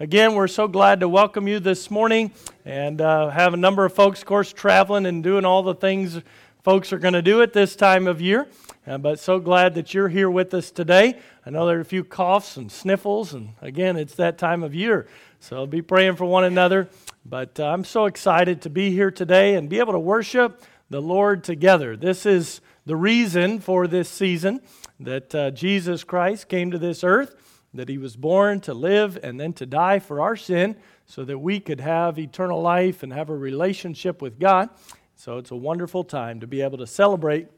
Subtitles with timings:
[0.00, 2.32] again, we're so glad to welcome you this morning
[2.64, 6.20] and uh, have a number of folks, of course, traveling and doing all the things
[6.62, 8.48] folks are going to do at this time of year.
[8.86, 11.18] Uh, but so glad that you're here with us today.
[11.44, 14.74] I know there are a few coughs and sniffles, and again, it's that time of
[14.74, 15.06] year.
[15.40, 16.88] So be praying for one another.
[17.24, 21.00] But uh, I'm so excited to be here today and be able to worship the
[21.00, 21.96] Lord together.
[21.96, 24.60] This is the reason for this season
[25.00, 27.34] that uh, Jesus Christ came to this earth,
[27.74, 31.38] that he was born to live and then to die for our sin so that
[31.38, 34.70] we could have eternal life and have a relationship with God.
[35.16, 37.48] So it's a wonderful time to be able to celebrate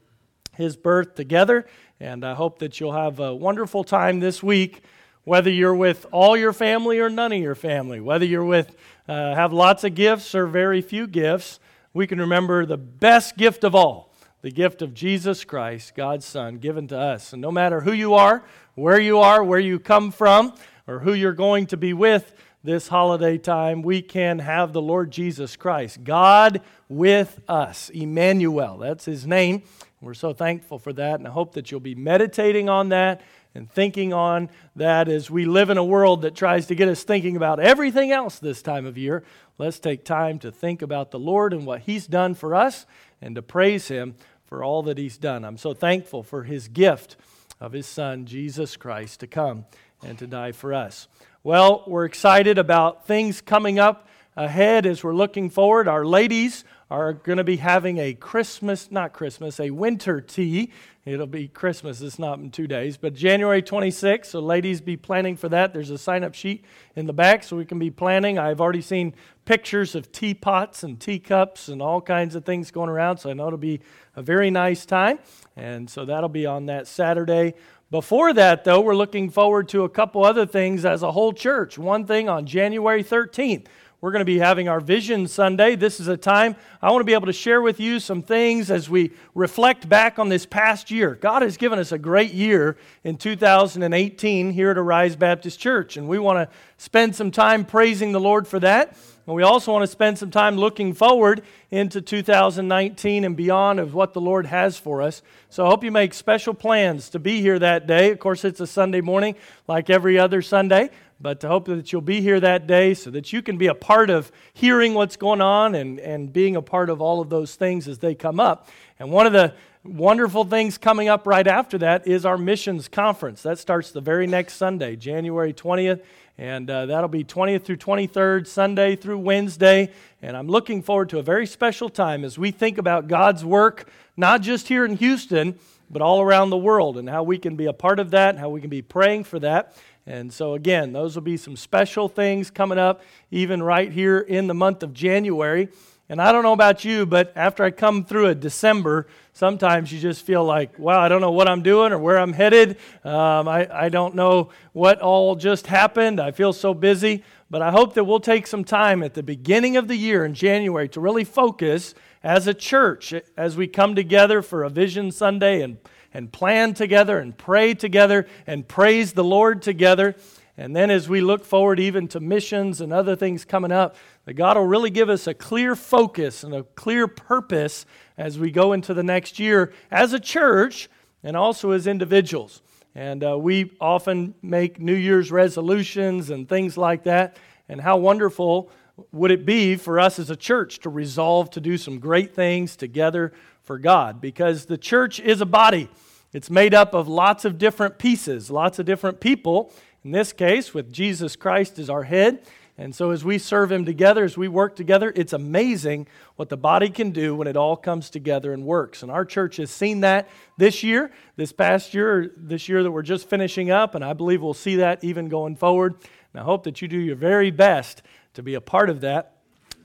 [0.55, 1.67] his birth together.
[1.99, 4.81] And I hope that you'll have a wonderful time this week,
[5.23, 8.75] whether you're with all your family or none of your family, whether you're with,
[9.07, 11.59] uh, have lots of gifts or very few gifts.
[11.93, 14.06] We can remember the best gift of all
[14.47, 17.33] the gift of Jesus Christ, God's Son, given to us.
[17.33, 20.53] And no matter who you are, where you are, where you come from,
[20.87, 22.33] or who you're going to be with
[22.63, 27.89] this holiday time, we can have the Lord Jesus Christ, God with us.
[27.89, 29.63] Emmanuel, that's his name.
[29.99, 33.19] We're so thankful for that, and I hope that you'll be meditating on that
[33.53, 37.03] and thinking on that as we live in a world that tries to get us
[37.03, 39.23] thinking about everything else this time of year.
[39.57, 42.85] Let's take time to think about the Lord and what He's done for us
[43.21, 44.15] and to praise Him
[44.47, 45.45] for all that He's done.
[45.45, 47.15] I'm so thankful for His gift
[47.61, 49.65] of His Son, Jesus Christ, to come
[50.03, 51.07] and to die for us.
[51.43, 55.87] Well, we're excited about things coming up ahead as we're looking forward.
[55.87, 60.71] Our ladies are going to be having a Christmas, not Christmas, a winter tea.
[61.05, 64.25] It'll be Christmas, it's not in two days, but January 26th.
[64.27, 65.73] So, ladies, be planning for that.
[65.73, 68.37] There's a sign up sheet in the back so we can be planning.
[68.37, 69.13] I've already seen
[69.45, 73.47] pictures of teapots and teacups and all kinds of things going around, so I know
[73.47, 73.81] it'll be
[74.15, 75.19] a very nice time.
[75.55, 77.53] And so, that'll be on that Saturday.
[77.89, 81.77] Before that, though, we're looking forward to a couple other things as a whole church.
[81.77, 83.67] One thing on January 13th.
[83.99, 85.75] We're going to be having our Vision Sunday.
[85.75, 88.69] This is a time I want to be able to share with you some things
[88.69, 91.15] as we reflect back on this past year.
[91.15, 96.07] God has given us a great year in 2018 here at Arise Baptist Church, and
[96.07, 98.95] we want to spend some time praising the Lord for that.
[99.25, 101.41] And we also want to spend some time looking forward
[101.71, 105.21] into 2019 and beyond of what the Lord has for us.
[105.49, 108.11] So I hope you make special plans to be here that day.
[108.11, 109.35] Of course, it's a Sunday morning
[109.67, 113.33] like every other Sunday, but I hope that you'll be here that day so that
[113.33, 116.89] you can be a part of hearing what's going on and, and being a part
[116.89, 118.67] of all of those things as they come up.
[118.99, 123.41] And one of the wonderful things coming up right after that is our missions conference.
[123.41, 126.01] That starts the very next Sunday, January 20th.
[126.37, 129.91] And uh, that'll be 20th through 23rd, Sunday through Wednesday.
[130.21, 133.89] And I'm looking forward to a very special time as we think about God's work,
[134.15, 135.57] not just here in Houston,
[135.89, 138.49] but all around the world, and how we can be a part of that, how
[138.49, 139.75] we can be praying for that.
[140.07, 144.47] And so, again, those will be some special things coming up, even right here in
[144.47, 145.67] the month of January.
[146.07, 149.99] And I don't know about you, but after I come through a December, sometimes you
[149.99, 152.77] just feel like, wow, I don't know what I'm doing or where I'm headed.
[153.03, 156.21] Um, I, I don't know what all just happened.
[156.21, 157.25] I feel so busy.
[157.49, 160.33] But I hope that we'll take some time at the beginning of the year in
[160.33, 165.61] January to really focus as a church as we come together for a Vision Sunday
[165.61, 165.77] and
[166.13, 170.15] and plan together and pray together and praise the Lord together.
[170.57, 173.95] And then as we look forward even to missions and other things coming up,
[174.25, 177.85] that God will really give us a clear focus and a clear purpose
[178.17, 180.89] as we go into the next year as a church
[181.21, 182.63] and also as individuals.
[182.95, 187.37] And uh, we often make New Year's resolutions and things like that.
[187.69, 188.71] And how wonderful
[189.11, 192.75] would it be for us as a church to resolve to do some great things
[192.75, 193.31] together
[193.61, 194.19] for God?
[194.19, 195.89] Because the church is a body.
[196.33, 199.71] It's made up of lots of different pieces, lots of different people.
[200.03, 202.45] In this case, with Jesus Christ as our head.
[202.79, 206.57] And so, as we serve Him together, as we work together, it's amazing what the
[206.57, 209.01] body can do when it all comes together and works.
[209.01, 213.01] And our church has seen that this year, this past year, this year that we're
[213.01, 215.95] just finishing up, and I believe we'll see that even going forward.
[216.33, 218.03] And I hope that you do your very best
[218.37, 219.37] to be a part of that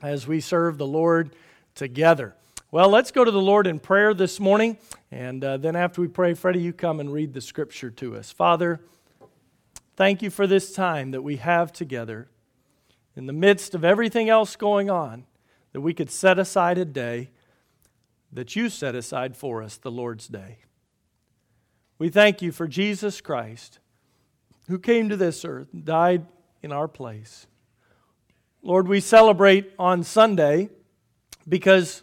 [0.03, 1.35] as we serve the Lord
[1.75, 2.37] together.
[2.71, 4.77] Well, let's go to the Lord in prayer this morning.
[5.11, 8.31] And uh, then after we pray, Freddie, you come and read the scripture to us.
[8.31, 8.83] Father,
[9.97, 12.29] thank you for this time that we have together
[13.17, 15.25] in the midst of everything else going on,
[15.73, 17.31] that we could set aside a day
[18.35, 20.59] that you set aside for us, the Lord's Day.
[21.99, 23.79] We thank you for Jesus Christ,
[24.69, 26.27] who came to this earth, died
[26.63, 27.47] in our place.
[28.63, 30.71] Lord, we celebrate on Sunday
[31.49, 32.03] because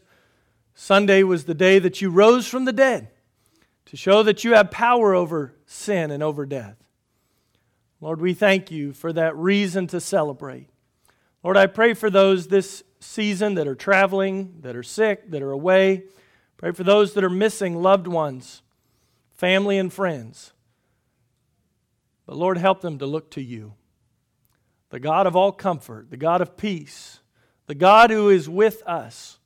[0.75, 3.09] Sunday was the day that you rose from the dead
[3.85, 6.75] to show that you have power over sin and over death.
[8.01, 10.69] Lord, we thank you for that reason to celebrate.
[11.43, 15.51] Lord, I pray for those this season that are traveling, that are sick, that are
[15.51, 16.03] away.
[16.57, 18.61] Pray for those that are missing loved ones,
[19.31, 20.51] family, and friends.
[22.25, 23.73] But Lord, help them to look to you,
[24.89, 27.19] the God of all comfort, the God of peace,
[27.67, 29.39] the God who is with us,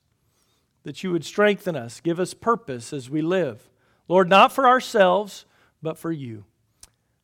[0.84, 3.68] that you would strengthen us, give us purpose as we live.
[4.08, 5.44] Lord, not for ourselves,
[5.82, 6.44] but for you.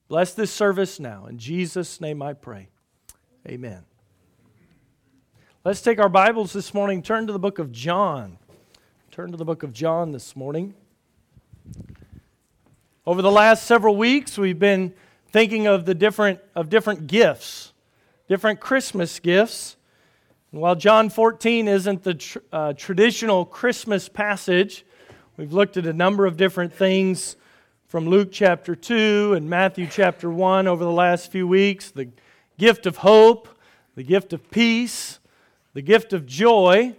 [0.09, 1.27] Bless this service now.
[1.27, 2.69] In Jesus' name I pray.
[3.47, 3.85] Amen.
[5.65, 8.39] Let's take our Bibles this morning, turn to the book of John.
[9.11, 10.75] Turn to the book of John this morning.
[13.07, 14.95] Over the last several weeks, we've been
[15.33, 17.73] thinking of the different of different gifts,
[18.31, 19.77] different Christmas gifts.
[20.53, 24.87] And while John 14 isn't the tr- uh, traditional Christmas passage,
[25.37, 27.35] we've looked at a number of different things
[27.89, 32.09] from Luke chapter 2 and Matthew chapter 1 over the last few weeks the
[32.57, 33.49] gift of hope,
[33.97, 35.19] the gift of peace,
[35.75, 36.95] the gift of joy.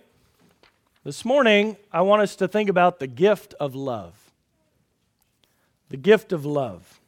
[1.06, 4.34] This morning, I want us to think about the gift of love.
[5.88, 7.01] The gift of love.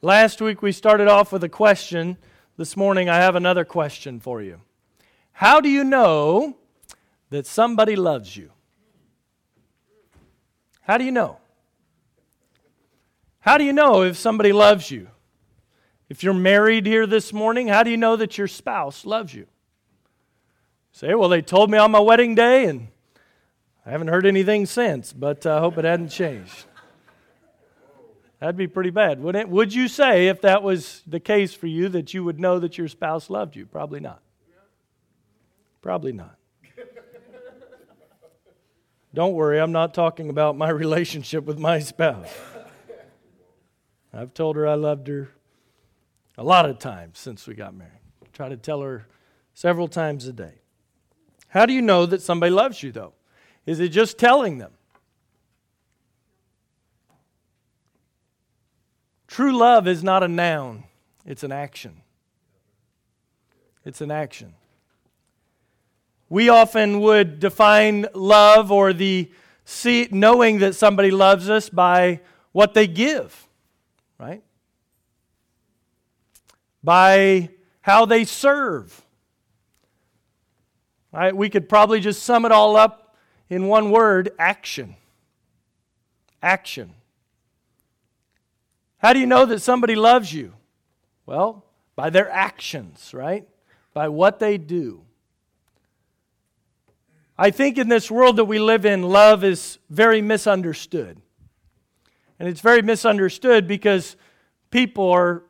[0.00, 2.18] Last week we started off with a question.
[2.56, 4.60] This morning I have another question for you.
[5.32, 6.56] How do you know
[7.30, 8.52] that somebody loves you?
[10.82, 11.38] How do you know?
[13.40, 15.08] How do you know if somebody loves you?
[16.08, 19.48] If you're married here this morning, how do you know that your spouse loves you?
[20.92, 22.88] Say, well, they told me on my wedding day, and
[23.84, 26.67] I haven't heard anything since, but I hope it hadn't changed.
[28.40, 29.48] That'd be pretty bad, wouldn't it?
[29.48, 32.78] Would you say, if that was the case for you, that you would know that
[32.78, 33.66] your spouse loved you?
[33.66, 34.22] Probably not.
[35.82, 36.36] Probably not.
[39.14, 42.32] Don't worry, I'm not talking about my relationship with my spouse.
[44.12, 45.30] I've told her I loved her
[46.36, 47.92] a lot of times since we got married.
[48.22, 49.06] I try to tell her
[49.54, 50.60] several times a day.
[51.48, 53.14] How do you know that somebody loves you, though?
[53.66, 54.72] Is it just telling them?
[59.28, 60.84] True love is not a noun,
[61.24, 62.00] it's an action.
[63.84, 64.54] It's an action.
[66.28, 69.30] We often would define love or the
[69.64, 72.20] see, knowing that somebody loves us by
[72.52, 73.46] what they give,
[74.18, 74.42] right?
[76.82, 79.02] By how they serve.
[81.12, 81.34] Right?
[81.34, 83.16] We could probably just sum it all up
[83.48, 84.96] in one word action.
[86.42, 86.92] Action.
[88.98, 90.54] How do you know that somebody loves you?
[91.24, 91.64] Well,
[91.94, 93.48] by their actions, right?
[93.94, 95.02] By what they do.
[97.36, 101.20] I think in this world that we live in, love is very misunderstood.
[102.38, 104.16] And it's very misunderstood because
[104.70, 105.44] people are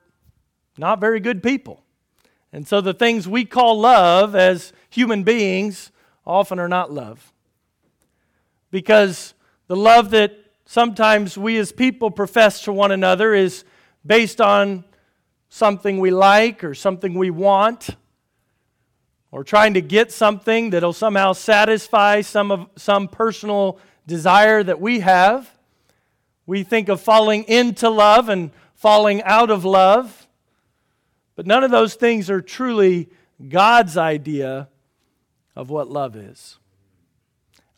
[0.76, 1.82] not very good people.
[2.52, 5.90] And so the things we call love as human beings
[6.26, 7.32] often are not love.
[8.70, 9.34] Because
[9.66, 10.36] the love that
[10.68, 13.64] sometimes we as people profess to one another is
[14.04, 14.84] based on
[15.48, 17.88] something we like or something we want
[19.30, 25.00] or trying to get something that'll somehow satisfy some of some personal desire that we
[25.00, 25.50] have.
[26.46, 30.28] We think of falling into love and falling out of love.
[31.34, 33.08] But none of those things are truly
[33.48, 34.68] God's idea
[35.56, 36.58] of what love is.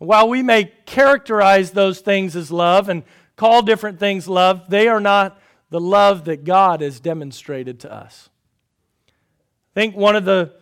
[0.01, 3.03] While we may characterize those things as love and
[3.37, 5.39] call different things love, they are not
[5.69, 8.31] the love that God has demonstrated to us.
[9.07, 10.55] I think one of the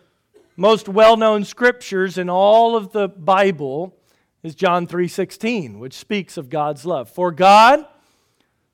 [0.57, 3.95] most well-known scriptures in all of the Bible
[4.43, 7.09] is John 3:16, which speaks of God's love.
[7.09, 7.85] For God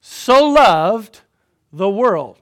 [0.02, 1.22] so loved
[1.72, 2.40] the world.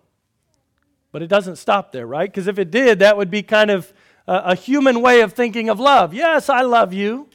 [1.12, 2.30] But it doesn't stop there, right?
[2.30, 3.92] Because if it did, that would be kind of
[4.27, 6.13] a, a, human way of thinking of love.
[6.13, 7.27] Yes, I love you.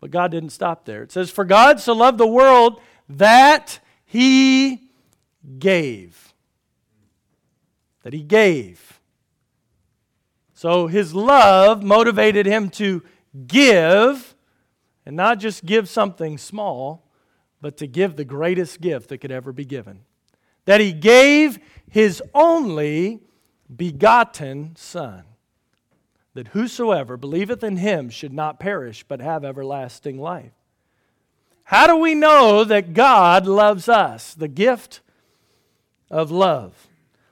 [0.00, 1.02] But God didn't stop there.
[1.02, 4.90] It says, For God so loved the world that he
[5.58, 6.34] gave.
[8.02, 9.00] That he gave.
[10.54, 13.02] So his love motivated him to
[13.46, 14.34] give,
[15.06, 17.08] and not just give something small,
[17.60, 20.00] but to give the greatest gift that could ever be given.
[20.64, 23.20] That he gave his only
[23.74, 25.24] begotten Son,
[26.38, 30.52] that whosoever believeth in him should not perish, but have everlasting life.
[31.64, 34.34] How do we know that God loves us?
[34.34, 35.00] The gift
[36.08, 36.86] of love.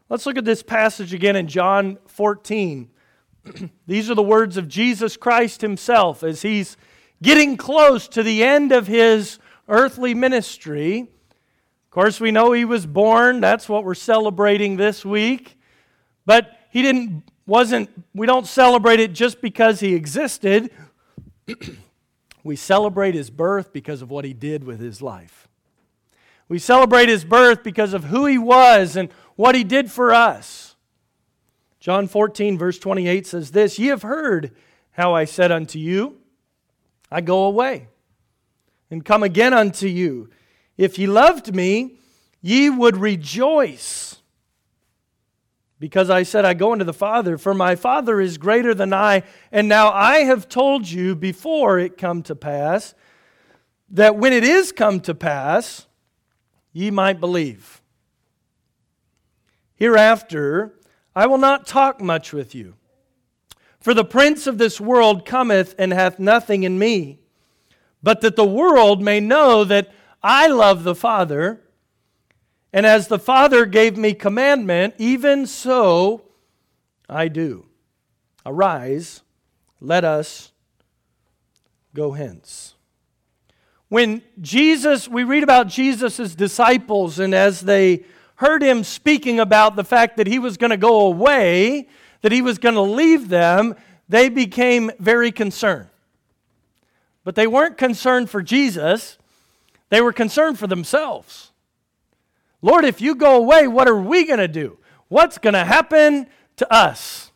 [0.08, 2.90] Let's look at this passage again in John 14,
[3.86, 6.76] These are the words of Jesus Christ himself as he's
[7.22, 11.02] getting close to the end of his earthly ministry.
[11.02, 13.40] Of course, we know he was born.
[13.40, 15.56] That's what we're celebrating this week.
[16.24, 20.70] But he didn't wasn't we don't celebrate it just because he existed.
[22.44, 25.48] we celebrate his birth because of what he did with his life.
[26.48, 30.76] We celebrate his birth because of who he was and what he did for us.
[31.80, 34.52] John 14, verse 28 says this Ye have heard
[34.92, 36.18] how I said unto you,
[37.10, 37.88] I go away
[38.90, 40.30] and come again unto you.
[40.76, 41.98] If ye loved me,
[42.42, 44.16] ye would rejoice.
[45.78, 49.24] Because I said, I go unto the Father, for my Father is greater than I.
[49.52, 52.94] And now I have told you before it come to pass,
[53.90, 55.86] that when it is come to pass,
[56.72, 57.82] ye might believe.
[59.74, 60.74] Hereafter,
[61.14, 62.74] I will not talk much with you.
[63.78, 67.20] For the prince of this world cometh and hath nothing in me,
[68.02, 69.92] but that the world may know that
[70.22, 71.60] I love the Father,
[72.76, 76.24] and as the Father gave me commandment, even so
[77.08, 77.64] I do.
[78.44, 79.22] Arise,
[79.80, 80.52] let us
[81.94, 82.74] go hence.
[83.88, 88.04] When Jesus, we read about Jesus' disciples, and as they
[88.34, 91.88] heard him speaking about the fact that he was going to go away,
[92.20, 93.74] that he was going to leave them,
[94.06, 95.88] they became very concerned.
[97.24, 99.16] But they weren't concerned for Jesus,
[99.88, 101.52] they were concerned for themselves.
[102.66, 104.76] Lord, if you go away, what are we going to do?
[105.06, 107.30] What's going to happen to us?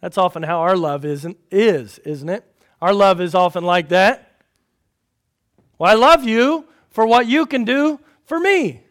[0.00, 2.44] That's often how our love isn't, is, isn't it?
[2.80, 4.30] Our love is often like that.
[5.76, 8.82] Well, I love you for what you can do for me.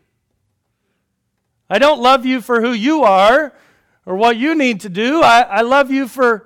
[1.69, 3.53] I don't love you for who you are
[4.05, 5.21] or what you need to do.
[5.21, 6.45] I, I love you for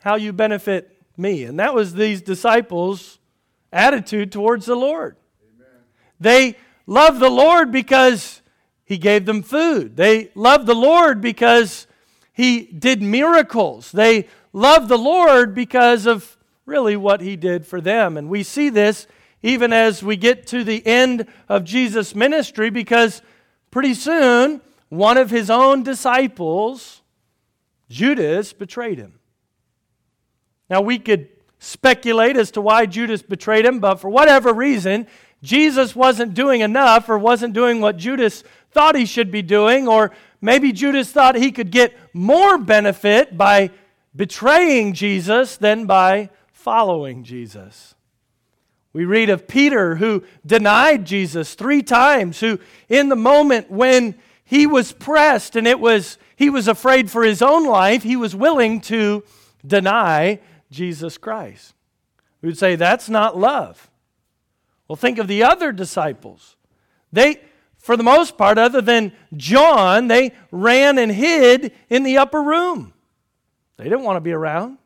[0.00, 1.44] how you benefit me.
[1.44, 3.20] And that was these disciples'
[3.72, 5.16] attitude towards the Lord.
[5.56, 5.80] Amen.
[6.20, 8.39] They loved the Lord because
[8.90, 9.96] he gave them food.
[9.96, 11.86] They loved the Lord because
[12.32, 13.92] he did miracles.
[13.92, 18.16] They loved the Lord because of really what he did for them.
[18.16, 19.06] And we see this
[19.42, 23.22] even as we get to the end of Jesus' ministry because
[23.70, 27.00] pretty soon one of his own disciples,
[27.88, 29.20] Judas, betrayed him.
[30.68, 31.28] Now, we could
[31.60, 35.06] speculate as to why Judas betrayed him, but for whatever reason,
[35.42, 40.12] Jesus wasn't doing enough or wasn't doing what Judas thought he should be doing, or
[40.40, 43.70] maybe Judas thought he could get more benefit by
[44.14, 47.94] betraying Jesus than by following Jesus.
[48.92, 52.58] We read of Peter who denied Jesus three times, who
[52.88, 57.42] in the moment when he was pressed and it was he was afraid for his
[57.42, 59.22] own life, he was willing to
[59.64, 61.74] deny Jesus Christ.
[62.40, 63.90] We would say that's not love.
[64.88, 66.56] Well, think of the other disciples.
[67.12, 67.40] They,
[67.80, 72.92] for the most part, other than John, they ran and hid in the upper room.
[73.76, 74.78] They didn't want to be around.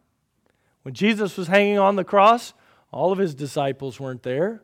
[0.83, 2.55] When Jesus was hanging on the cross,
[2.93, 4.63] all of his disciples weren't there.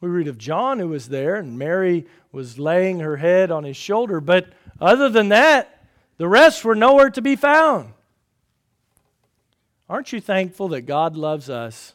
[0.00, 3.76] We read of John who was there, and Mary was laying her head on his
[3.76, 4.20] shoulder.
[4.20, 5.86] But other than that,
[6.16, 7.92] the rest were nowhere to be found.
[9.88, 11.94] Aren't you thankful that God loves us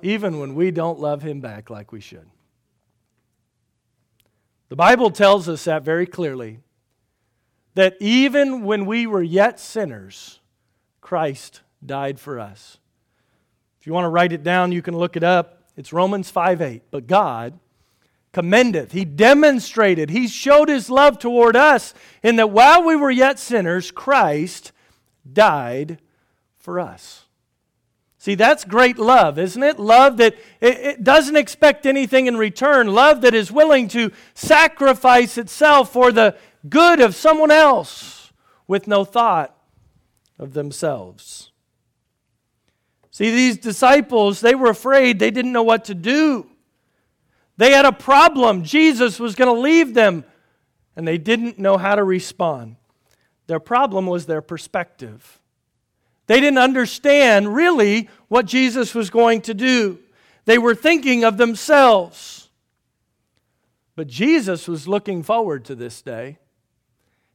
[0.00, 2.26] even when we don't love Him back like we should?
[4.72, 6.60] The Bible tells us that very clearly
[7.74, 10.40] that even when we were yet sinners,
[11.02, 12.78] Christ died for us.
[13.78, 15.64] If you want to write it down, you can look it up.
[15.76, 16.84] It's Romans 5 8.
[16.90, 17.60] But God
[18.32, 23.38] commendeth, He demonstrated, He showed His love toward us in that while we were yet
[23.38, 24.72] sinners, Christ
[25.30, 25.98] died
[26.56, 27.21] for us.
[28.22, 29.80] See, that's great love, isn't it?
[29.80, 32.86] Love that it, it, doesn't expect anything in return.
[32.94, 36.36] Love that is willing to sacrifice itself for the
[36.68, 38.32] good of someone else
[38.68, 39.56] with no thought
[40.38, 41.50] of themselves.
[43.10, 45.18] See, these disciples, they were afraid.
[45.18, 46.46] They didn't know what to do.
[47.56, 48.62] They had a problem.
[48.62, 50.22] Jesus was going to leave them,
[50.94, 52.76] and they didn't know how to respond.
[53.48, 55.41] Their problem was their perspective.
[56.26, 59.98] They didn't understand really what Jesus was going to do.
[60.44, 62.48] They were thinking of themselves.
[63.94, 66.38] But Jesus was looking forward to this day.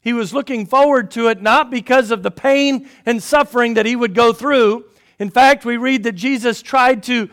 [0.01, 3.95] He was looking forward to it not because of the pain and suffering that he
[3.95, 4.85] would go through.
[5.19, 7.29] In fact, we read that Jesus tried to,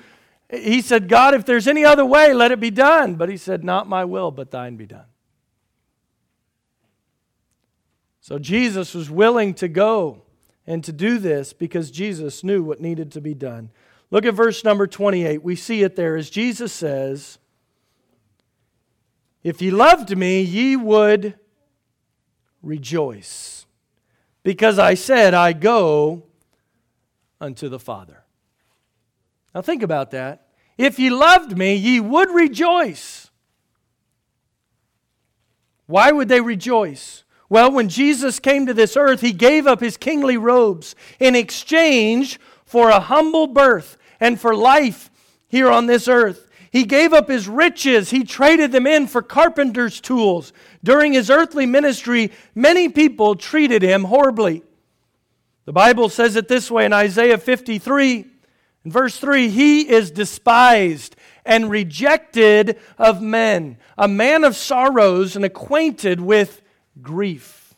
[0.50, 3.14] he said, God, if there's any other way, let it be done.
[3.14, 5.04] But he said, Not my will, but thine be done.
[8.20, 10.23] So Jesus was willing to go
[10.66, 13.70] and to do this because Jesus knew what needed to be done.
[14.10, 15.42] Look at verse number 28.
[15.42, 17.38] We see it there as Jesus says,
[19.42, 21.34] If ye loved me, ye would
[22.62, 23.66] rejoice,
[24.42, 26.24] because I said, I go
[27.40, 28.24] unto the Father.
[29.54, 30.48] Now think about that.
[30.76, 33.30] If ye loved me, ye would rejoice.
[35.86, 37.23] Why would they rejoice?
[37.48, 42.40] Well, when Jesus came to this earth, he gave up his kingly robes in exchange
[42.64, 45.10] for a humble birth and for life
[45.46, 46.48] here on this earth.
[46.70, 48.10] He gave up his riches.
[48.10, 50.52] He traded them in for carpenter's tools.
[50.82, 54.62] During his earthly ministry, many people treated him horribly.
[55.66, 58.26] The Bible says it this way in Isaiah 53,
[58.84, 61.14] in verse 3 He is despised
[61.46, 66.60] and rejected of men, a man of sorrows and acquainted with
[67.02, 67.74] grief.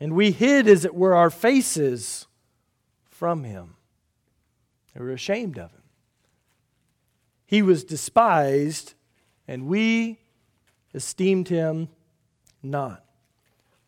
[0.00, 2.26] And we hid, as it were, our faces
[3.08, 3.76] from him.
[4.94, 5.82] They were ashamed of him.
[7.46, 8.94] He was despised,
[9.46, 10.18] and we
[10.94, 11.88] esteemed him
[12.62, 13.04] not.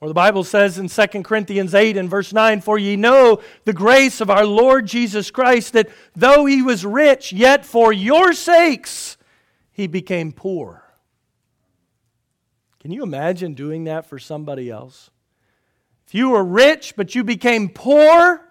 [0.00, 3.72] Or the Bible says in 2 Corinthians 8 and verse 9, For ye know the
[3.72, 9.16] grace of our Lord Jesus Christ, that though he was rich, yet for your sakes
[9.70, 10.81] he became poor.
[12.82, 15.08] Can you imagine doing that for somebody else?
[16.08, 18.42] If you were rich, but you became poor,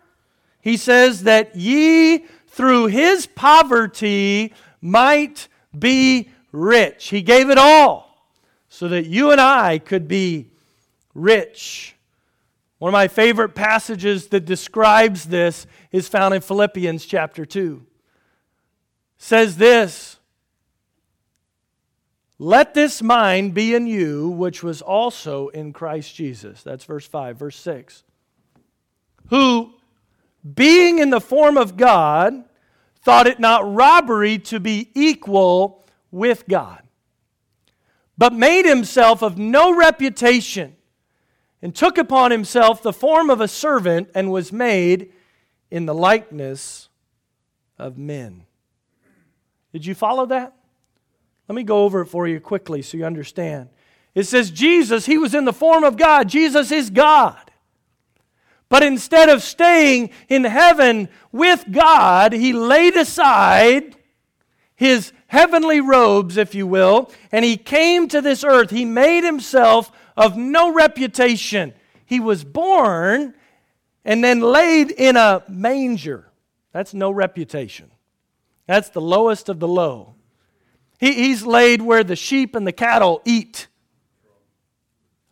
[0.62, 7.10] he says that ye through his poverty might be rich.
[7.10, 8.26] He gave it all
[8.70, 10.48] so that you and I could be
[11.14, 11.98] rich.
[12.78, 17.86] One of my favorite passages that describes this is found in Philippians chapter 2.
[19.18, 20.20] It says this
[22.44, 26.64] Let this mind be in you, which was also in Christ Jesus.
[26.64, 27.38] That's verse 5.
[27.38, 28.04] Verse 6.
[29.30, 29.76] Who,
[30.56, 32.44] being in the form of God,
[33.04, 36.82] thought it not robbery to be equal with God,
[38.18, 40.76] but made himself of no reputation
[41.62, 45.14] and took upon himself the form of a servant and was made
[45.70, 46.90] in the likeness
[47.78, 48.46] of men.
[49.74, 50.56] Did you follow that?
[51.52, 53.68] Let me go over it for you quickly so you understand.
[54.16, 56.30] It says Jesus, he was in the form of God.
[56.30, 57.52] Jesus is God.
[58.70, 63.98] But instead of staying in heaven with God, he laid aside
[64.78, 68.70] his heavenly robes, if you will, and he came to this earth.
[68.70, 71.74] He made himself of no reputation.
[72.06, 73.34] He was born
[74.06, 76.32] and then laid in a manger.
[76.72, 77.92] That's no reputation.
[78.68, 80.16] That's the lowest of the low.
[81.02, 83.68] He, he's laid where the sheep and the cattle eat.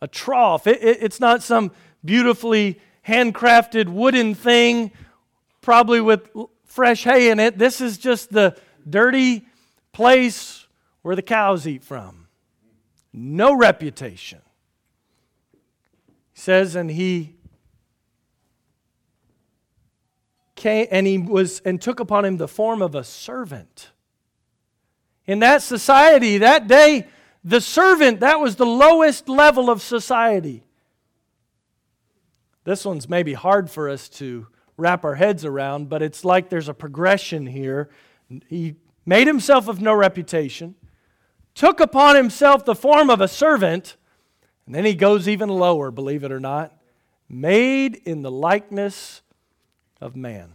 [0.02, 0.66] A trough.
[0.66, 1.70] It, it, it's not some
[2.04, 4.90] beautifully handcrafted wooden thing,
[5.62, 6.28] probably with
[6.64, 7.56] fresh hay in it.
[7.56, 8.56] This is just the
[8.88, 9.46] dirty
[9.92, 10.66] place
[11.02, 12.26] where the cows eat from.
[13.12, 14.40] No reputation
[16.34, 17.34] says, and he
[20.56, 23.90] came and he was and took upon him the form of a servant.
[25.26, 27.06] In that society, that day,
[27.44, 30.64] the servant, that was the lowest level of society.
[32.64, 36.68] This one's maybe hard for us to wrap our heads around, but it's like there's
[36.68, 37.90] a progression here.
[38.48, 40.74] He made himself of no reputation,
[41.54, 43.96] took upon himself the form of a servant,
[44.66, 46.76] and then he goes even lower, believe it or not.
[47.28, 49.22] Made in the likeness
[50.00, 50.54] of man.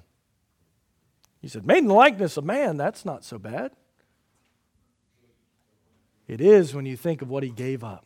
[1.42, 3.72] He said, Made in the likeness of man, that's not so bad.
[6.28, 8.06] It is when you think of what he gave up.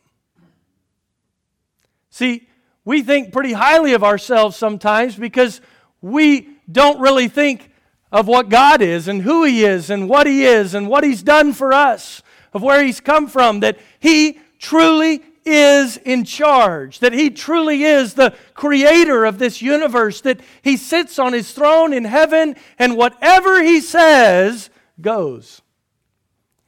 [2.10, 2.48] See,
[2.84, 5.62] we think pretty highly of ourselves sometimes because
[6.02, 7.72] we don't really think
[8.12, 11.24] of what God is and who He is and what He is and what He's
[11.24, 17.14] done for us, of where He's come from, that He truly is in charge, that
[17.14, 22.06] He truly is the creator of this universe, that He sits on His throne in
[22.06, 25.62] heaven, and whatever He says goes.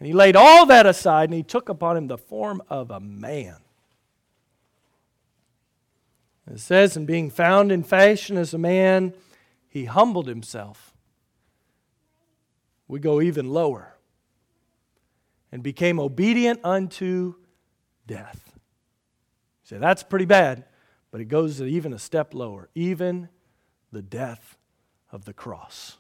[0.01, 2.99] And He laid all that aside and He took upon Him the form of a
[2.99, 3.57] man.
[6.51, 9.13] It says, and being found in fashion as a man,
[9.69, 10.93] He humbled Himself.
[12.87, 13.95] We go even lower
[15.51, 17.35] and became obedient unto
[18.05, 18.51] death
[19.71, 20.65] say, that's pretty bad.
[21.11, 23.29] But it goes even a step lower, even
[23.91, 24.57] the death
[25.11, 25.97] of the cross.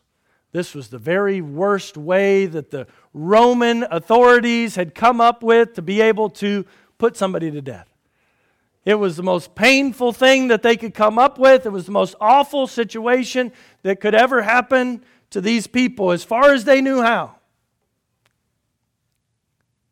[0.51, 5.81] This was the very worst way that the Roman authorities had come up with to
[5.81, 6.65] be able to
[6.97, 7.87] put somebody to death.
[8.83, 11.65] It was the most painful thing that they could come up with.
[11.65, 13.51] It was the most awful situation
[13.83, 17.35] that could ever happen to these people as far as they knew how.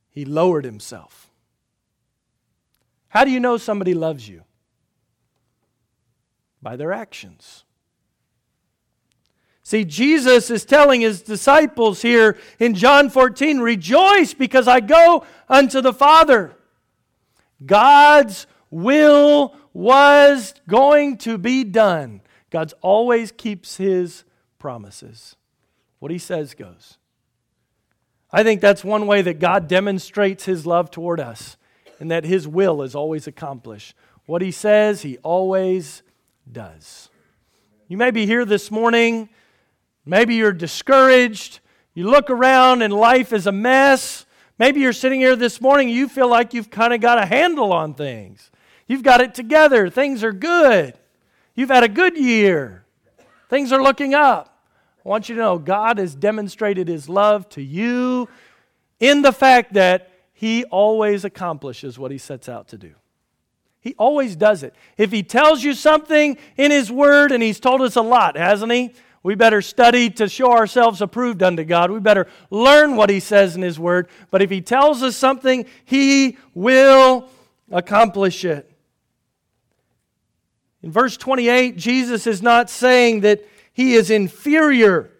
[0.09, 1.31] He lowered himself
[3.09, 4.43] How do you know somebody loves you?
[6.61, 7.63] By their actions.
[9.69, 15.79] See, Jesus is telling his disciples here in John 14, Rejoice because I go unto
[15.79, 16.55] the Father.
[17.63, 22.21] God's will was going to be done.
[22.49, 24.23] God always keeps his
[24.57, 25.35] promises.
[25.99, 26.97] What he says goes.
[28.31, 31.57] I think that's one way that God demonstrates his love toward us
[31.99, 33.95] and that his will is always accomplished.
[34.25, 36.01] What he says, he always
[36.51, 37.11] does.
[37.87, 39.29] You may be here this morning,
[40.09, 41.59] maybe you're discouraged,
[41.93, 44.25] you look around and life is a mess.
[44.57, 47.71] Maybe you're sitting here this morning, you feel like you've kind of got a handle
[47.71, 48.51] on things.
[48.87, 50.97] You've got it together, things are good.
[51.55, 52.85] You've had a good year,
[53.49, 54.63] things are looking up.
[55.05, 58.27] I want you to know God has demonstrated his love to you
[58.99, 62.93] in the fact that he always accomplishes what he sets out to do.
[63.81, 64.73] He always does it.
[64.97, 68.71] If he tells you something in his word, and he's told us a lot, hasn't
[68.71, 68.93] he?
[69.21, 71.91] We better study to show ourselves approved unto God.
[71.91, 74.07] We better learn what he says in his word.
[74.31, 77.29] But if he tells us something, he will
[77.71, 78.71] accomplish it.
[80.81, 85.11] In verse 28, Jesus is not saying that he is inferior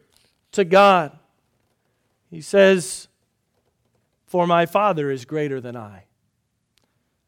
[0.53, 1.17] to God.
[2.29, 3.09] He says,
[4.25, 6.05] For my Father is greater than I.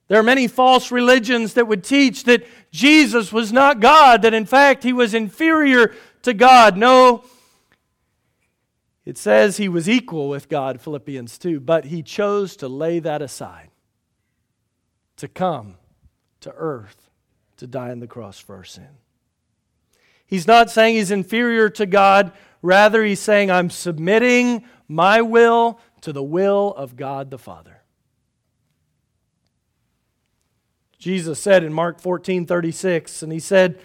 [0.07, 4.45] There are many false religions that would teach that Jesus was not God, that in
[4.45, 6.77] fact he was inferior to God.
[6.77, 7.23] No,
[9.05, 13.21] it says he was equal with God, Philippians 2, but he chose to lay that
[13.21, 13.69] aside,
[15.17, 15.75] to come
[16.41, 17.09] to earth,
[17.57, 18.87] to die on the cross for our sin.
[20.25, 22.31] He's not saying he's inferior to God.
[22.61, 27.81] Rather, he's saying, I'm submitting my will to the will of God the Father.
[30.97, 33.79] Jesus said in Mark 14 36, and he said,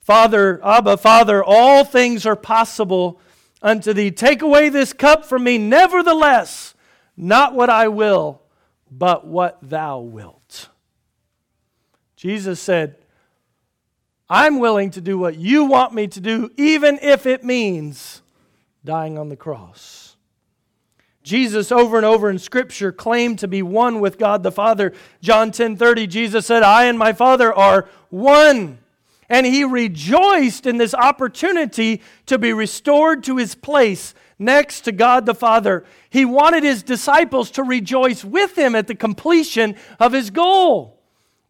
[0.00, 3.20] Father, Abba, Father, all things are possible
[3.62, 4.10] unto thee.
[4.10, 5.58] Take away this cup from me.
[5.58, 6.74] Nevertheless,
[7.16, 8.42] not what I will,
[8.90, 10.68] but what thou wilt.
[12.16, 12.96] Jesus said,
[14.28, 18.22] I'm willing to do what you want me to do, even if it means
[18.84, 20.16] dying on the cross.
[21.22, 24.92] Jesus over and over in scripture claimed to be one with God the Father.
[25.20, 28.79] John 10:30 Jesus said, "I and my Father are one."
[29.30, 35.24] And he rejoiced in this opportunity to be restored to his place next to God
[35.24, 35.84] the Father.
[36.10, 41.00] He wanted his disciples to rejoice with him at the completion of his goal.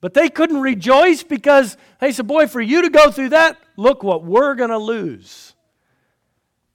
[0.02, 4.02] But they couldn't rejoice because they said, Boy, for you to go through that, look
[4.02, 5.54] what we're going to lose.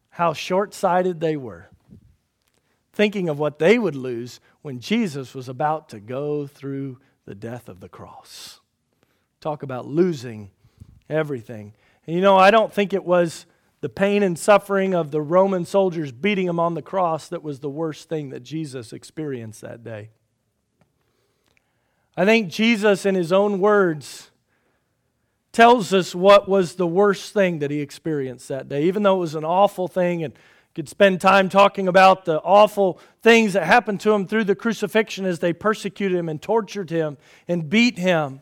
[0.09, 1.69] How short sighted they were,
[2.93, 7.67] thinking of what they would lose when Jesus was about to go through the death
[7.69, 8.59] of the cross.
[9.41, 10.51] Talk about losing
[11.09, 11.73] everything.
[12.05, 13.45] And you know, I don't think it was
[13.81, 17.59] the pain and suffering of the Roman soldiers beating him on the cross that was
[17.59, 20.09] the worst thing that Jesus experienced that day.
[22.17, 24.31] I think Jesus, in his own words,
[25.51, 28.83] tells us what was the worst thing that he experienced that day.
[28.83, 30.33] Even though it was an awful thing and
[30.75, 35.25] could spend time talking about the awful things that happened to him through the crucifixion
[35.25, 38.41] as they persecuted him and tortured him and beat him.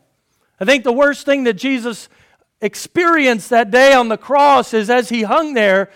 [0.60, 2.10] I think the worst thing that Jesus
[2.64, 5.92] experienced that day on the cross is as he hung there,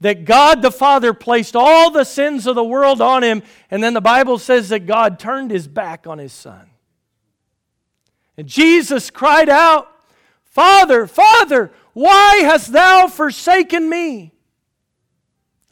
[0.00, 3.94] that God the Father placed all the sins of the world on him, and then
[3.94, 6.70] the Bible says that God turned his back on his son.
[8.36, 9.90] And Jesus cried out,
[10.44, 14.32] Father, Father, why hast thou forsaken me?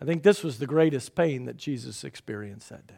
[0.01, 2.95] I think this was the greatest pain that Jesus experienced that day.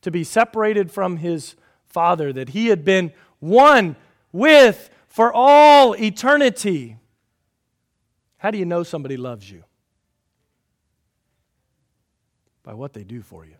[0.00, 1.54] To be separated from his
[1.86, 3.94] Father, that he had been one
[4.32, 6.96] with for all eternity.
[8.38, 9.62] How do you know somebody loves you?
[12.62, 13.56] By what they do for you.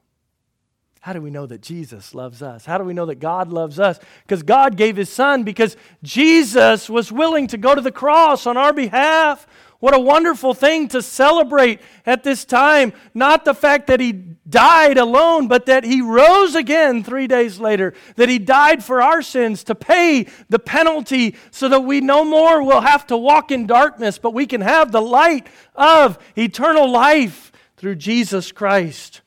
[1.01, 2.65] How do we know that Jesus loves us?
[2.65, 4.01] How do we know that God loves us?
[4.23, 8.57] Because God gave His Son, because Jesus was willing to go to the cross on
[8.57, 9.47] our behalf.
[9.83, 12.92] What a wonderful thing to celebrate at this time.
[13.14, 17.92] Not the fact that He died alone, but that He rose again three days later.
[18.14, 22.62] That He died for our sins to pay the penalty so that we no more
[22.62, 27.51] will have to walk in darkness, but we can have the light of eternal life
[27.77, 29.21] through Jesus Christ,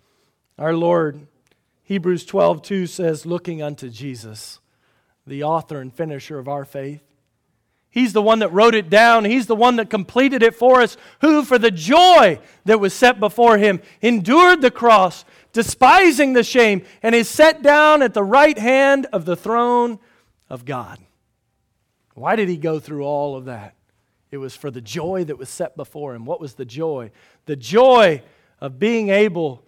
[0.58, 1.28] our Lord.
[1.84, 4.62] Hebrews 12, 2 says, looking unto Jesus,
[5.28, 7.04] the author and finisher of our faith.
[7.96, 9.24] He's the one that wrote it down.
[9.24, 13.22] He's the one that completed it for us, who, for the joy that was set
[13.22, 18.60] before him, endured the cross, despising the shame, and is set down at the right
[18.60, 19.98] hand of the throne
[20.50, 21.00] of God.
[22.16, 23.76] Why did he go through all of that?
[24.30, 26.26] It was for the joy that was set before him.
[26.26, 27.12] What was the joy?
[27.46, 28.24] The joy
[28.60, 29.64] of being able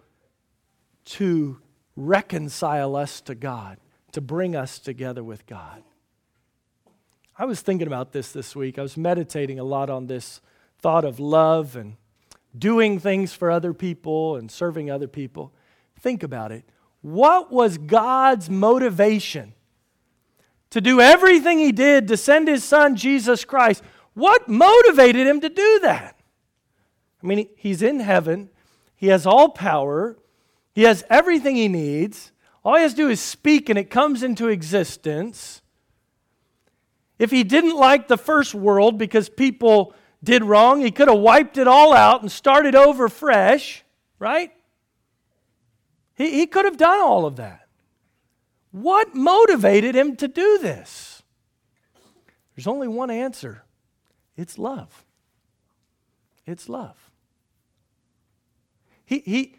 [1.06, 1.58] to
[1.96, 3.78] reconcile us to God,
[4.12, 5.82] to bring us together with God.
[7.40, 8.80] I was thinking about this this week.
[8.80, 10.40] I was meditating a lot on this
[10.80, 11.94] thought of love and
[12.58, 15.52] doing things for other people and serving other people.
[16.00, 16.64] Think about it.
[17.00, 19.54] What was God's motivation
[20.70, 23.84] to do everything He did to send His Son, Jesus Christ?
[24.14, 26.18] What motivated Him to do that?
[27.22, 28.50] I mean, He's in heaven,
[28.96, 30.18] He has all power,
[30.74, 32.32] He has everything He needs.
[32.64, 35.62] All He has to do is speak and it comes into existence.
[37.18, 41.58] If He didn't like the first world because people did wrong, He could have wiped
[41.58, 43.84] it all out and started over fresh,
[44.18, 44.52] right?
[46.14, 47.68] He, he could have done all of that.
[48.72, 51.22] What motivated him to do this?
[52.54, 53.64] There's only one answer
[54.36, 55.04] it's love.
[56.46, 56.96] It's love.
[59.04, 59.54] He, he,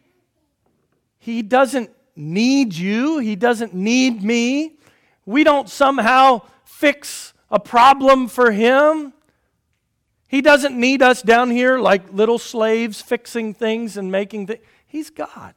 [1.18, 4.78] he doesn't need you, he doesn't need me.
[5.26, 9.14] We don't somehow fix a problem for him.
[10.28, 14.62] He doesn't need us down here like little slaves fixing things and making things.
[14.86, 15.56] He's God.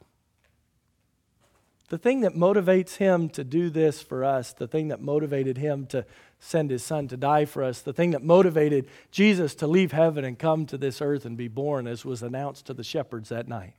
[1.89, 5.85] The thing that motivates him to do this for us, the thing that motivated him
[5.87, 6.05] to
[6.39, 10.25] send his son to die for us, the thing that motivated Jesus to leave heaven
[10.25, 13.47] and come to this earth and be born, as was announced to the shepherds that
[13.47, 13.75] night,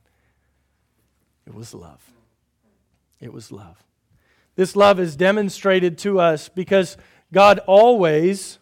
[1.45, 2.01] it was love.
[3.19, 3.83] It was love.
[4.55, 6.95] This love is demonstrated to us because
[7.31, 8.59] God always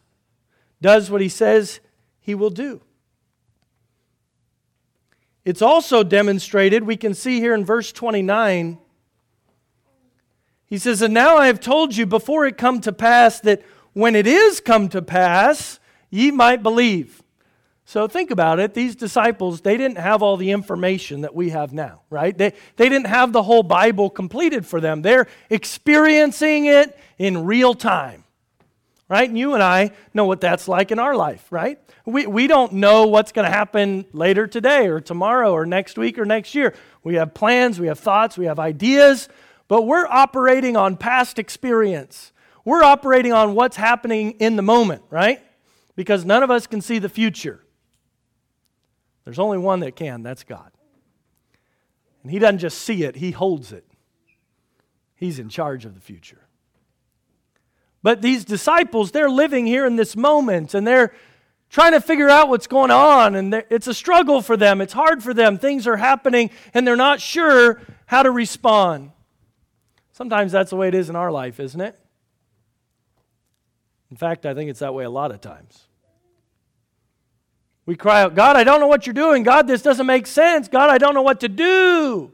[0.81, 1.79] does what he says
[2.19, 2.81] he will do.
[5.45, 8.79] It's also demonstrated, we can see here in verse 29
[10.73, 13.61] he says, And now I have told you before it come to pass that
[13.93, 17.21] when it is come to pass, ye might believe.
[17.85, 18.73] So think about it.
[18.73, 22.35] These disciples, they didn't have all the information that we have now, right?
[22.35, 25.03] They, they didn't have the whole Bible completed for them.
[25.03, 28.22] They're experiencing it in real time,
[29.09, 29.27] right?
[29.27, 31.79] And you and I know what that's like in our life, right?
[32.05, 36.17] We, we don't know what's going to happen later today or tomorrow or next week
[36.17, 36.73] or next year.
[37.03, 39.29] We have plans, we have thoughts, we have ideas,
[39.67, 42.31] but we're operating on past experience.
[42.65, 45.41] We're operating on what's happening in the moment, right?
[45.95, 47.63] Because none of us can see the future.
[49.25, 50.71] There's only one that can, that's God.
[52.23, 53.85] And He doesn't just see it, He holds it.
[55.15, 56.47] He's in charge of the future.
[58.03, 61.13] But these disciples, they're living here in this moment and they're
[61.69, 63.33] trying to figure out what's going on.
[63.33, 64.81] And it's a struggle for them.
[64.81, 65.57] It's hard for them.
[65.57, 69.11] Things are happening and they're not sure how to respond.
[70.11, 71.97] Sometimes that's the way it is in our life, isn't it?
[74.11, 75.87] In fact, I think it's that way a lot of times.
[77.85, 79.43] We cry out, God, I don't know what you're doing.
[79.43, 80.67] God, this doesn't make sense.
[80.67, 82.32] God, I don't know what to do.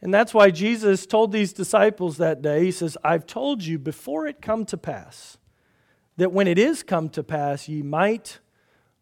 [0.00, 4.26] And that's why Jesus told these disciples that day, He says, I've told you before
[4.26, 5.38] it come to pass,
[6.16, 8.38] that when it is come to pass, ye might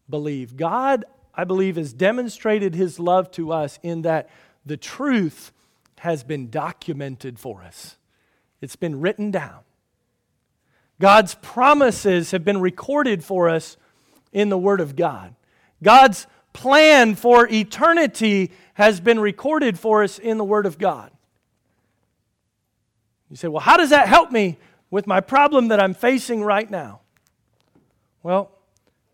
[0.09, 0.57] believe.
[0.57, 1.05] God,
[1.35, 4.29] I believe, has demonstrated His love to us in that
[4.65, 5.51] the truth
[5.99, 7.97] has been documented for us,
[8.61, 9.59] it's been written down.
[10.99, 13.77] God's promises have been recorded for us
[14.31, 15.35] in the Word of God.
[15.83, 21.09] God's plan for eternity has been recorded for us in the Word of God.
[23.27, 24.59] You say, well, how does that help me
[24.91, 27.01] with my problem that I'm facing right now?
[28.21, 28.51] Well,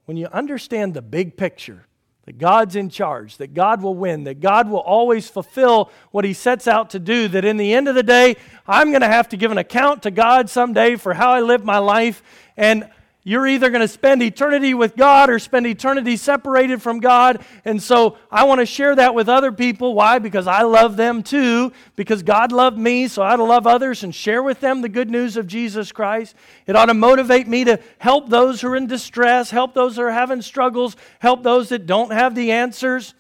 [0.04, 1.86] when you understand the big picture,
[2.26, 6.34] that God's in charge, that God will win, that God will always fulfill what He
[6.34, 8.36] sets out to do, that in the end of the day,
[8.68, 11.64] I'm going to have to give an account to God someday for how I live
[11.64, 12.22] my life,
[12.58, 12.90] and
[13.26, 17.44] you're either going to spend eternity with God or spend eternity separated from God.
[17.64, 19.94] And so I want to share that with other people.
[19.94, 20.20] Why?
[20.20, 21.72] Because I love them too.
[21.96, 24.90] Because God loved me, so I ought to love others and share with them the
[24.90, 26.36] good news of Jesus Christ.
[26.68, 30.02] It ought to motivate me to help those who are in distress, help those who
[30.02, 33.14] are having struggles, help those that don't have the answers.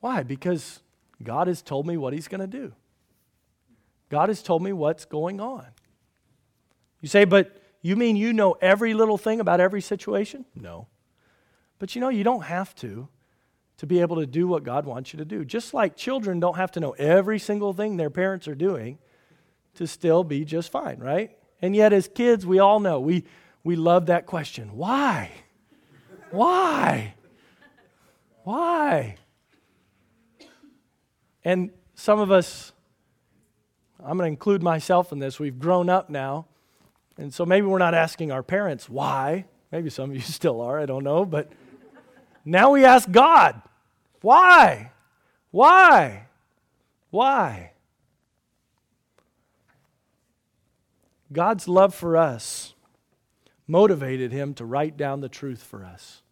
[0.00, 0.22] Why?
[0.22, 0.80] Because
[1.22, 2.72] God has told me what He's going to do.
[4.08, 5.66] God has told me what's going on.
[7.02, 7.54] You say, but
[7.88, 10.44] you mean you know every little thing about every situation?
[10.54, 10.88] No.
[11.78, 13.08] But you know, you don't have to
[13.78, 15.44] to be able to do what God wants you to do.
[15.44, 18.98] Just like children don't have to know every single thing their parents are doing
[19.76, 21.38] to still be just fine, right?
[21.62, 23.24] And yet, as kids, we all know we,
[23.62, 25.30] we love that question why?
[26.30, 27.14] Why?
[28.42, 29.16] Why?
[31.44, 32.72] And some of us,
[33.98, 35.40] I'm going to include myself in this.
[35.40, 36.47] We've grown up now.
[37.18, 39.44] And so maybe we're not asking our parents why.
[39.72, 41.24] Maybe some of you still are, I don't know.
[41.24, 41.50] But
[42.44, 43.60] now we ask God,
[44.22, 44.92] why?
[45.50, 46.26] Why?
[47.10, 47.72] Why?
[51.32, 52.74] God's love for us
[53.66, 56.22] motivated him to write down the truth for us.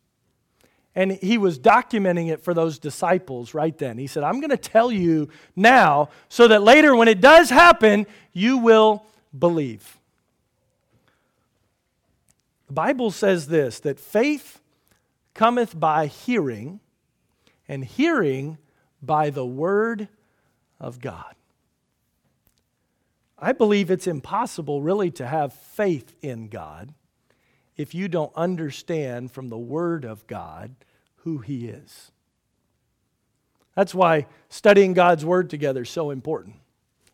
[0.94, 3.98] And he was documenting it for those disciples right then.
[3.98, 8.06] He said, I'm going to tell you now so that later, when it does happen,
[8.32, 9.04] you will
[9.38, 9.95] believe.
[12.66, 14.60] The Bible says this that faith
[15.34, 16.80] cometh by hearing,
[17.68, 18.58] and hearing
[19.02, 20.08] by the word
[20.80, 21.34] of God.
[23.38, 26.94] I believe it's impossible really to have faith in God
[27.76, 30.74] if you don't understand from the Word of God
[31.16, 32.10] who He is.
[33.74, 36.56] That's why studying God's Word together is so important.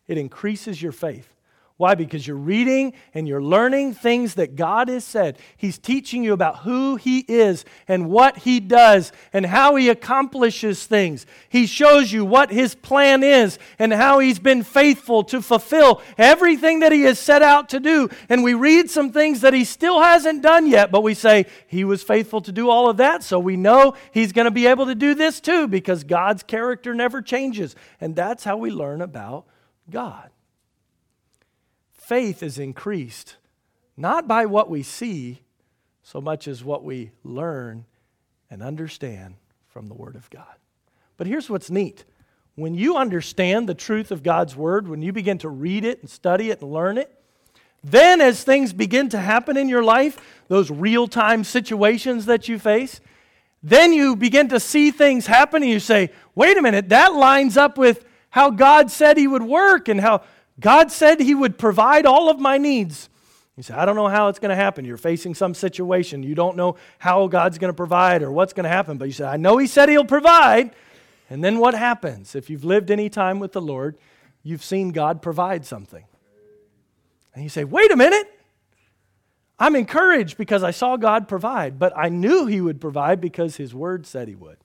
[0.07, 1.35] It increases your faith.
[1.77, 1.95] Why?
[1.95, 5.39] Because you're reading and you're learning things that God has said.
[5.57, 10.85] He's teaching you about who He is and what He does and how He accomplishes
[10.85, 11.25] things.
[11.49, 16.81] He shows you what His plan is and how He's been faithful to fulfill everything
[16.81, 18.07] that He has set out to do.
[18.29, 21.83] And we read some things that He still hasn't done yet, but we say, He
[21.83, 24.85] was faithful to do all of that, so we know He's going to be able
[24.85, 27.75] to do this too because God's character never changes.
[27.99, 29.47] And that's how we learn about
[29.89, 30.29] God
[32.03, 33.37] faith is increased
[33.95, 35.41] not by what we see
[36.01, 37.85] so much as what we learn
[38.49, 39.35] and understand
[39.67, 40.55] from the Word of God.
[41.17, 42.03] But here's what's neat
[42.55, 46.09] when you understand the truth of God's Word, when you begin to read it and
[46.09, 47.09] study it and learn it,
[47.83, 52.59] then as things begin to happen in your life, those real time situations that you
[52.59, 53.01] face,
[53.63, 57.57] then you begin to see things happen and you say, wait a minute, that lines
[57.57, 60.21] up with how God said He would work and how
[60.59, 63.09] God said He would provide all of my needs.
[63.55, 64.83] You say, I don't know how it's going to happen.
[64.83, 66.23] You're facing some situation.
[66.23, 68.97] You don't know how God's going to provide or what's going to happen.
[68.97, 70.71] But you say, I know He said He'll provide.
[71.29, 72.35] And then what happens?
[72.35, 73.97] If you've lived any time with the Lord,
[74.43, 76.03] you've seen God provide something.
[77.33, 78.29] And you say, wait a minute.
[79.59, 83.73] I'm encouraged because I saw God provide, but I knew He would provide because His
[83.73, 84.57] Word said He would.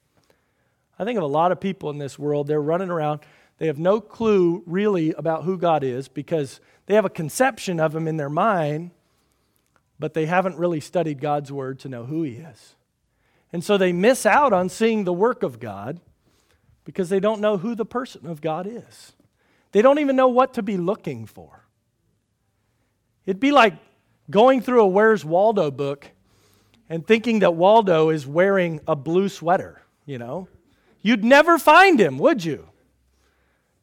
[0.97, 3.21] I think of a lot of people in this world, they're running around
[3.59, 7.95] they have no clue really about who God is because they have a conception of
[7.95, 8.91] Him in their mind,
[9.99, 12.75] but they haven't really studied God's Word to know who He is.
[13.51, 15.99] And so they miss out on seeing the work of God
[16.85, 19.13] because they don't know who the person of God is.
[19.71, 21.65] They don't even know what to be looking for.
[23.25, 23.75] It'd be like
[24.29, 26.09] going through a Where's Waldo book
[26.89, 30.47] and thinking that Waldo is wearing a blue sweater, you know?
[31.01, 32.69] You'd never find him, would you?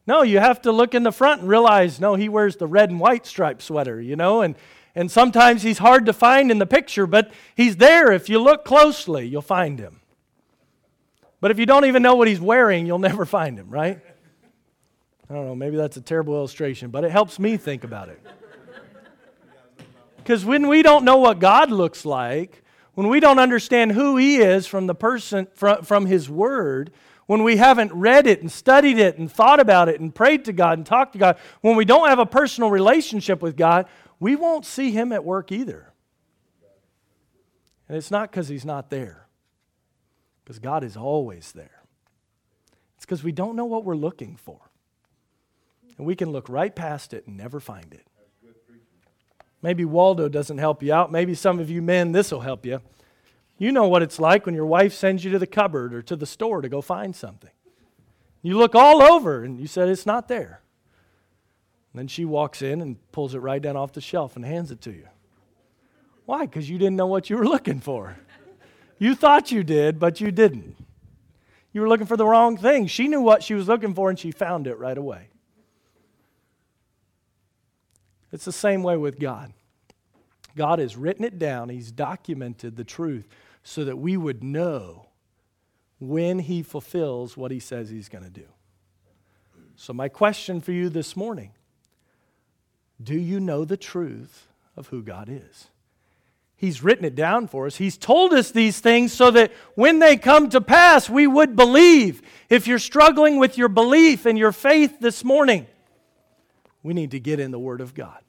[0.07, 2.91] No, you have to look in the front and realize, no, he wears the red
[2.91, 4.55] and white striped sweater, you know, and,
[4.95, 8.13] and sometimes he's hard to find in the picture, but he's there.
[8.13, 10.01] If you look closely, you'll find him.
[11.41, 14.01] But if you don't even know what he's wearing, you'll never find him, right?
[15.29, 18.21] I don't know, maybe that's a terrible illustration, but it helps me think about it.
[20.19, 22.63] Because when we don't know what God looks like,
[22.95, 26.93] when we don't understand who he is from the person from, from his word,
[27.27, 30.53] when we haven't read it and studied it and thought about it and prayed to
[30.53, 33.87] God and talked to God, when we don't have a personal relationship with God,
[34.21, 35.93] we won't see Him at work either.
[37.89, 39.27] And it's not because He's not there,
[40.45, 41.83] because God is always there.
[42.97, 44.61] It's because we don't know what we're looking for.
[45.99, 48.07] And we can look right past it and never find it.
[49.63, 51.11] Maybe Waldo doesn't help you out.
[51.11, 52.81] Maybe some of you men, this will help you.
[53.59, 56.17] You know what it's like when your wife sends you to the cupboard or to
[56.17, 57.51] the store to go find something.
[58.43, 60.61] You look all over and you said, It's not there.
[61.93, 64.71] And then she walks in and pulls it right down off the shelf and hands
[64.71, 65.09] it to you.
[66.27, 66.45] Why?
[66.45, 68.19] Because you didn't know what you were looking for.
[68.99, 70.77] You thought you did, but you didn't.
[71.73, 72.87] You were looking for the wrong thing.
[72.87, 75.29] She knew what she was looking for and she found it right away.
[78.33, 79.53] It's the same way with God.
[80.57, 83.27] God has written it down, He's documented the truth
[83.67, 85.09] so that we would know
[85.99, 88.47] when He fulfills what He says He's going to do.
[89.75, 91.51] So, my question for you this morning
[93.03, 94.47] do you know the truth
[94.77, 95.67] of who God is?
[96.55, 97.77] He's written it down for us.
[97.77, 102.23] He's told us these things so that when they come to pass, we would believe.
[102.49, 105.67] If you're struggling with your belief and your faith this morning,
[106.83, 108.21] we need to get in the Word of God.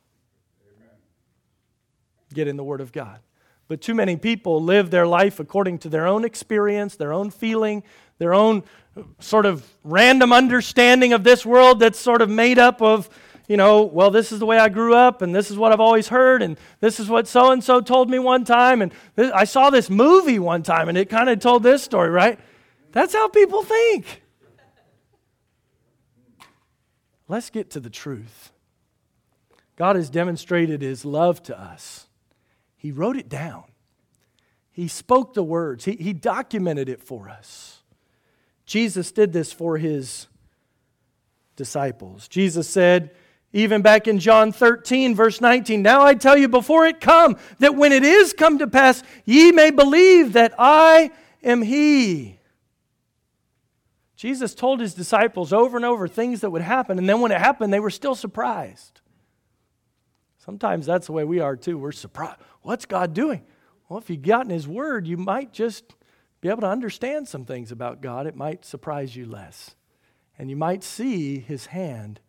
[2.34, 3.20] Get in the Word of God.
[3.68, 7.84] But too many people live their life according to their own experience, their own feeling,
[8.18, 8.64] their own
[8.96, 13.10] uh, sort of random understanding of this world that's sort of made up of,
[13.48, 15.80] you know, well, this is the way I grew up, and this is what I've
[15.80, 19.32] always heard, and this is what so and so told me one time, and this,
[19.34, 22.40] I saw this movie one time, and it kind of told this story, right?
[22.92, 24.24] That's how people think.
[27.28, 28.54] Let's get to the truth.
[29.76, 32.07] God has demonstrated his love to us.
[32.78, 33.64] He wrote it down,
[34.72, 37.82] he spoke the words, he, he documented it for us.
[38.66, 40.28] Jesus did this for his
[41.56, 42.28] disciples.
[42.28, 43.12] Jesus said,
[43.54, 47.76] even back in John 13, verse 19, Now I tell you before it come, that
[47.76, 51.12] when it is come to pass, ye may believe that I
[51.44, 52.40] am He.
[54.16, 57.40] Jesus told his disciples over and over things that would happen, and then when it
[57.40, 59.00] happened, they were still surprised.
[60.48, 61.78] Sometimes that's the way we are too.
[61.78, 62.40] We're surprised.
[62.62, 63.42] What's God doing?
[63.90, 65.84] Well, if you got in His Word, you might just
[66.40, 68.26] be able to understand some things about God.
[68.26, 69.76] It might surprise you less.
[70.40, 72.22] And you might see His hand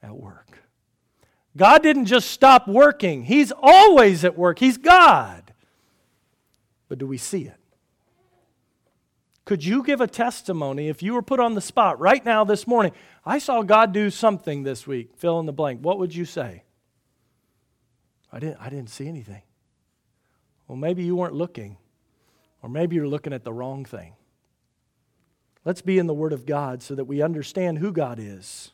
[0.00, 0.60] at work.
[1.56, 4.60] God didn't just stop working, He's always at work.
[4.60, 5.52] He's God.
[6.88, 7.58] But do we see it?
[9.44, 12.64] Could you give a testimony if you were put on the spot right now this
[12.64, 12.92] morning?
[13.24, 15.80] I saw God do something this week, fill in the blank.
[15.80, 16.62] What would you say?
[18.32, 19.42] I didn't, I didn't see anything.
[20.68, 21.76] Well, maybe you weren't looking,
[22.62, 24.14] or maybe you're looking at the wrong thing.
[25.64, 28.72] Let's be in the Word of God so that we understand who God is.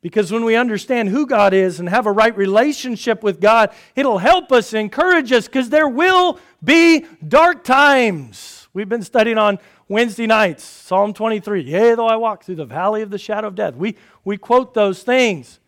[0.00, 4.18] Because when we understand who God is and have a right relationship with God, it'll
[4.18, 8.68] help us, encourage us, because there will be dark times.
[8.74, 9.58] We've been studying on
[9.88, 11.62] Wednesday nights, Psalm 23.
[11.62, 13.76] Yea, though I walk through the valley of the shadow of death.
[13.76, 15.58] We, we quote those things.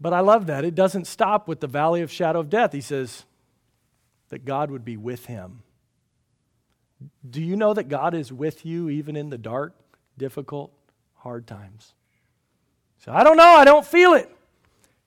[0.00, 0.64] But I love that.
[0.64, 2.72] It doesn't stop with the valley of shadow of death.
[2.72, 3.24] He says
[4.28, 5.62] that God would be with him.
[7.28, 9.74] Do you know that God is with you even in the dark,
[10.16, 10.72] difficult,
[11.16, 11.94] hard times?
[12.98, 14.30] So I don't know, I don't feel it.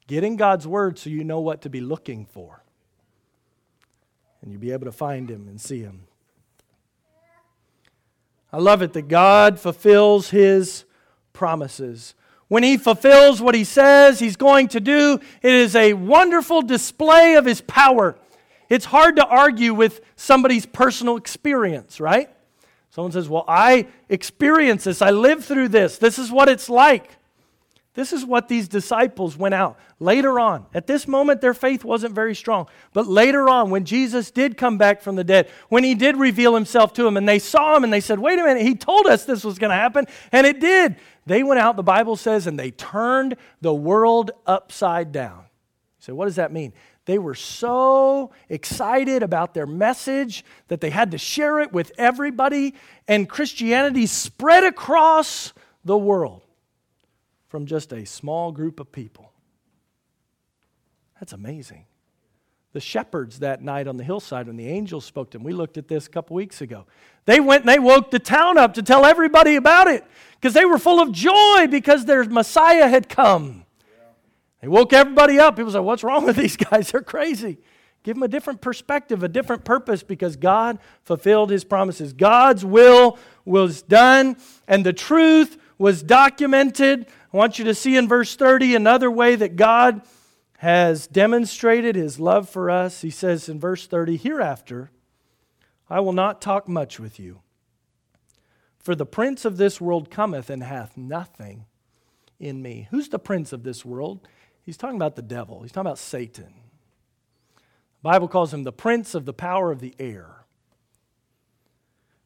[0.07, 2.63] Get in God's Word so you know what to be looking for.
[4.41, 6.01] And you'll be able to find Him and see Him.
[8.51, 10.85] I love it that God fulfills His
[11.33, 12.15] promises.
[12.49, 17.35] When He fulfills what He says He's going to do, it is a wonderful display
[17.35, 18.17] of His power.
[18.67, 22.29] It's hard to argue with somebody's personal experience, right?
[22.91, 25.01] Someone says, Well, I experience this.
[25.01, 25.97] I live through this.
[25.97, 27.17] This is what it's like.
[27.95, 30.65] This is what these disciples went out later on.
[30.73, 32.67] At this moment, their faith wasn't very strong.
[32.93, 36.55] But later on, when Jesus did come back from the dead, when he did reveal
[36.55, 39.07] himself to them, and they saw him and they said, Wait a minute, he told
[39.07, 40.95] us this was going to happen, and it did.
[41.29, 45.45] They went out, the Bible says, and they turned the world upside down.
[45.99, 46.73] So, what does that mean?
[47.05, 52.73] They were so excited about their message that they had to share it with everybody,
[53.07, 55.53] and Christianity spread across
[55.85, 56.41] the world
[57.47, 59.31] from just a small group of people.
[61.19, 61.85] That's amazing.
[62.73, 65.77] The shepherds that night on the hillside when the angels spoke to them, we looked
[65.77, 66.85] at this a couple weeks ago.
[67.25, 70.03] They went and they woke the town up to tell everybody about it
[70.35, 73.65] because they were full of joy because their Messiah had come.
[74.61, 75.55] They woke everybody up.
[75.55, 76.91] People said, What's wrong with these guys?
[76.91, 77.57] They're crazy.
[78.03, 82.13] Give them a different perspective, a different purpose because God fulfilled his promises.
[82.13, 88.07] God's will was done, and the truth was documented I want you to see in
[88.07, 90.01] verse 30 another way that God
[90.59, 93.01] has demonstrated his love for us.
[93.01, 94.91] He says in verse 30, Hereafter
[95.89, 97.39] I will not talk much with you,
[98.77, 101.65] for the prince of this world cometh and hath nothing
[102.39, 102.87] in me.
[102.91, 104.27] Who's the prince of this world?
[104.61, 106.53] He's talking about the devil, he's talking about Satan.
[107.55, 110.45] The Bible calls him the prince of the power of the air.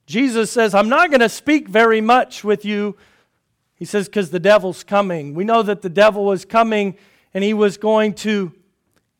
[0.05, 2.97] Jesus says, I'm not going to speak very much with you
[3.75, 5.33] he says, because the devil's coming.
[5.33, 6.95] We know that the devil was coming
[7.33, 8.53] and he was going to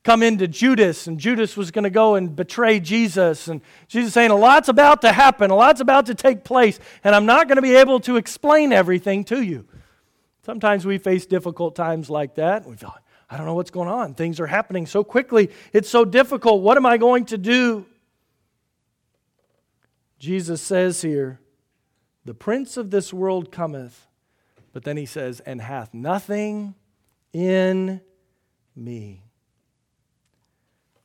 [0.04, 3.48] come into Judas, and Judas was going to go and betray Jesus.
[3.48, 7.16] And Jesus saying, A lot's about to happen, a lot's about to take place, and
[7.16, 9.66] I'm not going to be able to explain everything to you.
[10.46, 12.66] Sometimes we face difficult times like that.
[12.66, 12.94] We feel,
[13.30, 14.14] I don't know what's going on.
[14.14, 15.50] Things are happening so quickly.
[15.72, 16.62] It's so difficult.
[16.62, 17.86] What am I going to do?
[20.20, 21.40] Jesus says here,
[22.26, 24.08] The prince of this world cometh
[24.74, 26.74] but then he says, and hath nothing
[27.34, 28.00] in
[28.76, 29.24] me.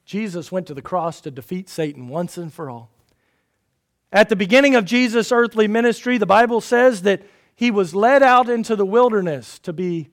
[0.04, 2.90] Jesus went to the cross to defeat Satan once and for all.
[4.10, 7.22] At the beginning of Jesus' earthly ministry, the Bible says that
[7.54, 10.08] he was led out into the wilderness to be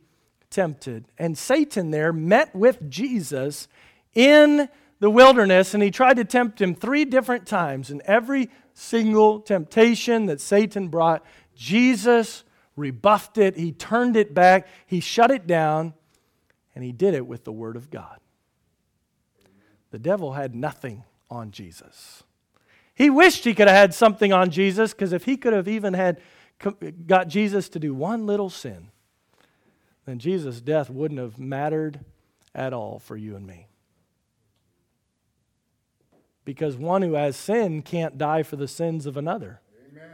[0.50, 1.06] tempted.
[1.18, 3.68] And Satan there met with Jesus
[4.14, 4.68] in
[5.00, 7.90] the wilderness, and he tried to tempt him three different times.
[7.90, 11.24] And every single temptation that Satan brought,
[11.56, 12.44] Jesus
[12.76, 15.94] rebuffed it, he turned it back, he shut it down,
[16.76, 18.20] and he did it with the Word of God.
[19.92, 22.24] The devil had nothing on Jesus.
[22.94, 25.94] He wished he could have had something on Jesus because if he could have even
[25.94, 26.22] had
[27.08, 28.90] got Jesus to do one little sin,
[30.06, 32.02] then Jesus' death wouldn't have mattered
[32.54, 33.68] at all for you and me.
[36.46, 39.62] Because one who has sin can't die for the sins of another.
[39.92, 40.10] Amen.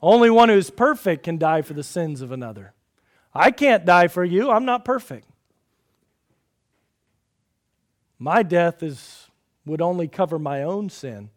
[0.00, 2.74] Only one who's perfect can die for the sins of another.
[3.34, 5.26] I can't die for you, I'm not perfect.
[8.22, 9.26] My death is,
[9.66, 11.30] would only cover my own sin.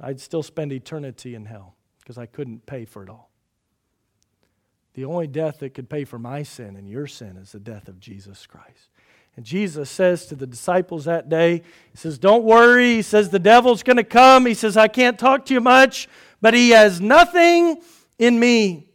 [0.00, 3.30] I'd still spend eternity in hell because I couldn't pay for it all.
[4.94, 7.86] The only death that could pay for my sin and your sin is the death
[7.86, 8.90] of Jesus Christ.
[9.36, 11.62] And Jesus says to the disciples that day,
[11.92, 12.96] He says, Don't worry.
[12.96, 14.44] He says, The devil's going to come.
[14.44, 16.08] He says, I can't talk to you much,
[16.40, 17.80] but he has nothing
[18.18, 18.88] in me.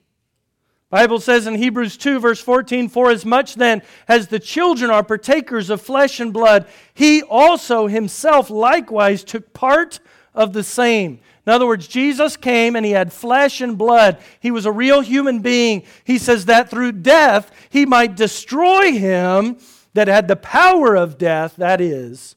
[0.90, 5.04] Bible says in Hebrews 2, verse 14, For as much then as the children are
[5.04, 10.00] partakers of flesh and blood, he also himself likewise took part
[10.34, 11.20] of the same
[11.50, 14.20] in other words, Jesus came and he had flesh and blood.
[14.40, 15.82] He was a real human being.
[16.04, 19.58] He says that through death he might destroy him
[19.96, 22.36] that had the power of death, that is,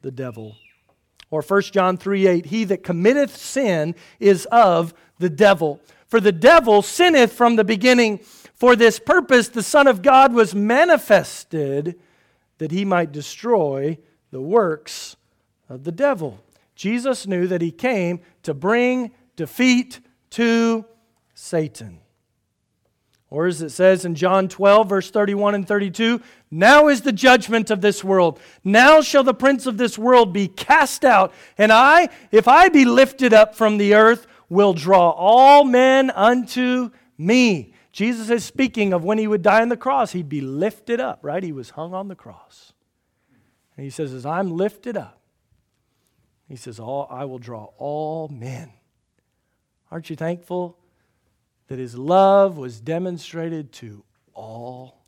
[0.00, 0.56] the devil.
[1.30, 5.78] Or 1 John 3 8, he that committeth sin is of the devil.
[6.06, 8.18] For the devil sinneth from the beginning.
[8.54, 11.98] For this purpose the Son of God was manifested
[12.58, 13.98] that he might destroy
[14.30, 15.16] the works
[15.68, 16.42] of the devil.
[16.74, 20.00] Jesus knew that he came to bring defeat
[20.30, 20.84] to
[21.34, 22.00] Satan.
[23.28, 27.70] Or as it says in John 12, verse 31 and 32, now is the judgment
[27.70, 28.38] of this world.
[28.62, 31.34] Now shall the prince of this world be cast out.
[31.58, 36.90] And I, if I be lifted up from the earth, will draw all men unto
[37.18, 37.74] me.
[37.92, 41.20] Jesus is speaking of when he would die on the cross, he'd be lifted up,
[41.22, 41.42] right?
[41.42, 42.72] He was hung on the cross.
[43.76, 45.20] And he says, As I'm lifted up,
[46.48, 48.72] he says, all, I will draw all men.
[49.90, 50.78] Aren't you thankful
[51.68, 55.04] that his love was demonstrated to all,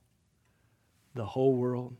[1.14, 1.96] the whole world?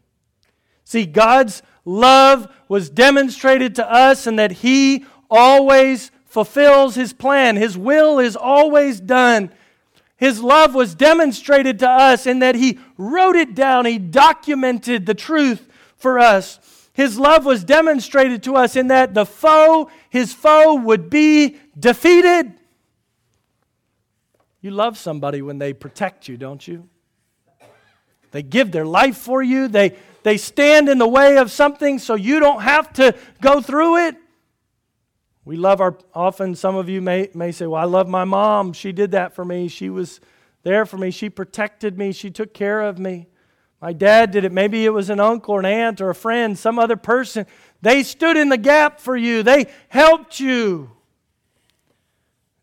[0.85, 7.57] See, God's love was demonstrated to us, and that he always fulfills his plan.
[7.57, 9.51] His will is always done.
[10.17, 15.15] His love was demonstrated to us in that he wrote it down, he documented the
[15.15, 15.67] truth
[15.97, 16.61] for us.
[16.93, 22.55] His love was demonstrated to us in that the foe, his foe, would be defeated.
[24.61, 26.89] You love somebody when they protect you, don't you?
[28.31, 29.67] They give their life for you.
[29.67, 34.07] They, they stand in the way of something so you don't have to go through
[34.07, 34.17] it.
[35.49, 38.75] We love our, often some of you may, may say, Well, I love my mom.
[38.75, 39.69] She did that for me.
[39.69, 40.21] She was
[40.63, 41.11] there for me.
[41.11, 42.13] She protected me.
[42.13, 43.29] She took care of me.
[43.81, 44.53] My dad did it.
[44.53, 47.47] Maybe it was an uncle or an aunt or a friend, some other person.
[47.81, 50.91] They stood in the gap for you, they helped you.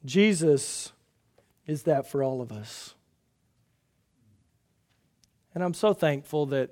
[0.06, 0.92] Jesus
[1.66, 2.94] is that for all of us.
[5.56, 6.70] And I'm so thankful that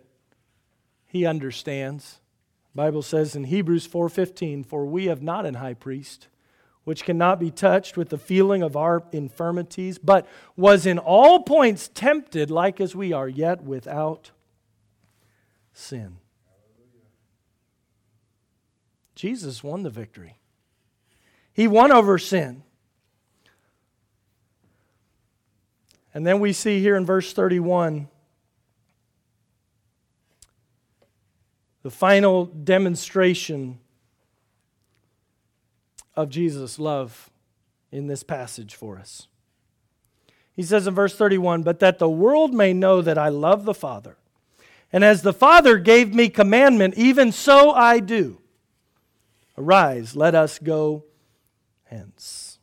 [1.07, 2.19] he understands.
[2.75, 6.27] Bible says in Hebrews 4:15, "For we have not an high priest
[6.83, 11.89] which cannot be touched with the feeling of our infirmities, but was in all points
[11.93, 14.31] tempted like as we are, yet without
[15.71, 16.17] sin.
[19.15, 20.37] Jesus won the victory.
[21.53, 22.63] He won over sin.
[26.13, 28.09] And then we see here in verse 31
[31.83, 33.77] the final demonstration
[36.15, 37.29] of Jesus' love
[37.91, 39.27] in this passage for us.
[40.55, 43.73] He says in verse 31 But that the world may know that I love the
[43.73, 44.17] Father,
[44.91, 48.39] and as the Father gave me commandment, even so I do.
[49.57, 51.03] Arise, let us go
[51.83, 52.59] hence.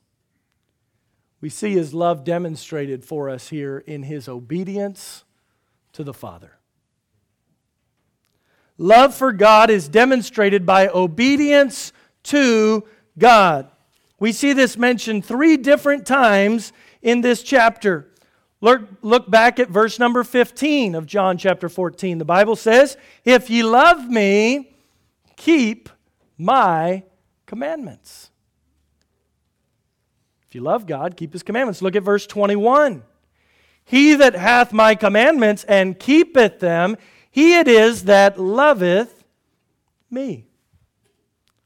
[1.41, 5.25] We see his love demonstrated for us here in his obedience
[5.93, 6.60] to the Father.
[8.81, 12.83] Love for God is demonstrated by obedience to
[13.19, 13.71] God.
[14.19, 16.73] We see this mentioned three different times
[17.03, 18.09] in this chapter.
[18.63, 22.17] Look, look back at verse number 15 of John chapter 14.
[22.17, 24.75] The Bible says, If ye love me,
[25.37, 25.91] keep
[26.39, 27.03] my
[27.45, 28.31] commandments.
[30.49, 31.83] If you love God, keep his commandments.
[31.83, 33.03] Look at verse 21.
[33.85, 36.97] He that hath my commandments and keepeth them,
[37.31, 39.25] he it is that loveth
[40.11, 40.47] me.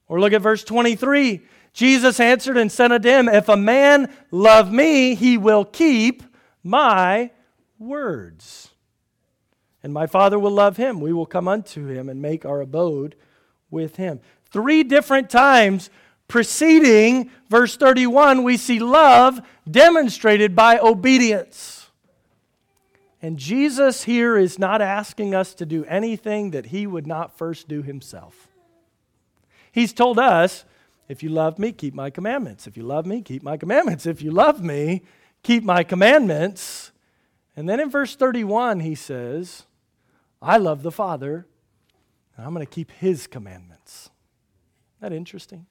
[0.07, 1.41] Or look at verse 23.
[1.73, 6.23] Jesus answered and said unto him, If a man love me, he will keep
[6.63, 7.31] my
[7.79, 8.71] words.
[9.83, 11.01] And my Father will love him.
[11.01, 13.17] We will come unto him and make our abode
[13.71, 14.21] with him.
[14.51, 15.91] Three different times
[16.29, 19.41] preceding verse 31, we see love
[19.71, 21.84] demonstrated by obedience.
[23.25, 27.69] And Jesus here is not asking us to do anything that he would not first
[27.69, 28.49] do himself.
[29.73, 30.67] He's told us,
[31.09, 32.67] if you love me, keep my commandments.
[32.67, 34.05] If you love me, keep my commandments.
[34.05, 35.05] If you love me,
[35.43, 36.93] keep my commandments.
[37.57, 39.63] And then in verse 31, he says,
[40.43, 41.47] I love the Father,
[42.37, 44.11] and I'm going to keep his commandments.
[44.99, 45.65] Isn't that interesting?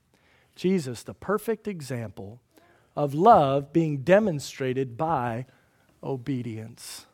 [0.56, 2.41] Jesus, the perfect example
[2.95, 5.45] of love being demonstrated by
[6.01, 7.06] obedience.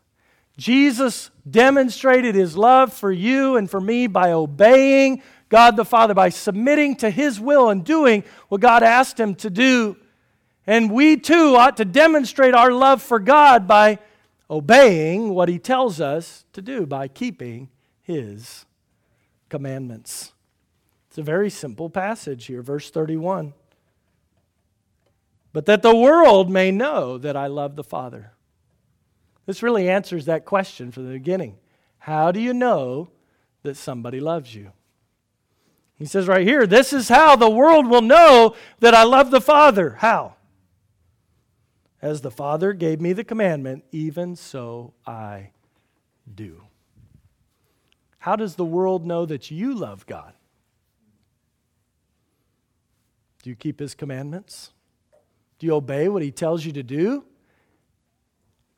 [0.59, 6.29] Jesus demonstrated his love for you and for me by obeying God the Father, by
[6.29, 9.95] submitting to his will and doing what God asked him to do.
[10.67, 13.99] And we too ought to demonstrate our love for God by
[14.49, 17.69] obeying what he tells us to do, by keeping
[18.01, 18.65] his
[19.47, 20.33] commandments.
[21.07, 23.53] It's a very simple passage here, verse 31.
[25.53, 28.33] But that the world may know that I love the Father.
[29.49, 31.57] This really answers that question from the beginning.
[31.97, 33.09] How do you know
[33.63, 34.73] that somebody loves you?
[35.95, 39.41] He says right here, this is how the world will know that I love the
[39.41, 39.95] Father.
[40.01, 40.35] How?
[41.99, 45.49] As the Father gave me the commandment, even so I
[46.31, 46.65] do.
[48.19, 50.33] How does the world know that you love God?
[53.41, 54.73] Do you keep his commandments?
[55.57, 57.25] Do you obey what he tells you to do?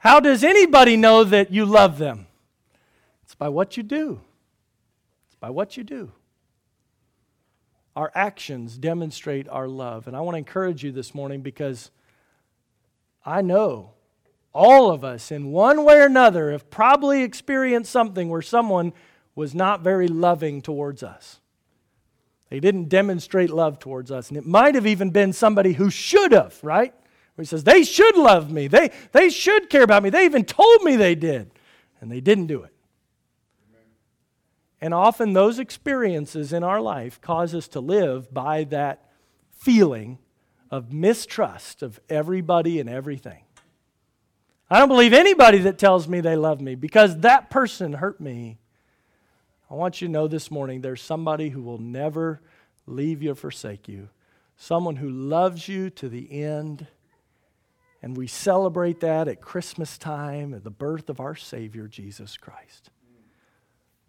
[0.01, 2.25] How does anybody know that you love them?
[3.23, 4.19] It's by what you do.
[5.27, 6.11] It's by what you do.
[7.95, 10.07] Our actions demonstrate our love.
[10.07, 11.91] And I want to encourage you this morning because
[13.23, 13.91] I know
[14.55, 18.93] all of us, in one way or another, have probably experienced something where someone
[19.35, 21.39] was not very loving towards us.
[22.49, 24.29] They didn't demonstrate love towards us.
[24.29, 26.95] And it might have even been somebody who should have, right?
[27.41, 28.67] He says, they should love me.
[28.67, 30.09] They, they should care about me.
[30.09, 31.51] They even told me they did.
[31.99, 32.73] And they didn't do it.
[34.83, 39.11] And often those experiences in our life cause us to live by that
[39.51, 40.17] feeling
[40.71, 43.43] of mistrust of everybody and everything.
[44.71, 48.57] I don't believe anybody that tells me they love me because that person hurt me
[49.71, 52.41] I want you to know this morning there's somebody who will never
[52.85, 54.09] leave you or forsake you,
[54.57, 56.87] someone who loves you to the end.
[58.01, 62.89] And we celebrate that at Christmas time, at the birth of our Savior, Jesus Christ.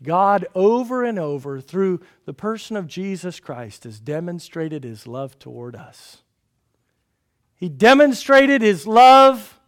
[0.02, 5.76] God, over and over, through the person of Jesus Christ, has demonstrated his love toward
[5.76, 6.22] us.
[7.54, 9.60] He demonstrated his love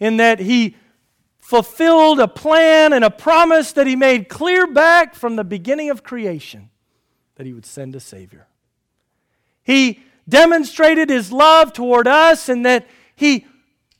[0.00, 0.76] in that he
[1.38, 6.02] fulfilled a plan and a promise that he made clear back from the beginning of
[6.02, 6.70] creation
[7.36, 8.48] that he would send a Savior.
[9.62, 12.86] He demonstrated his love toward us and that
[13.18, 13.46] he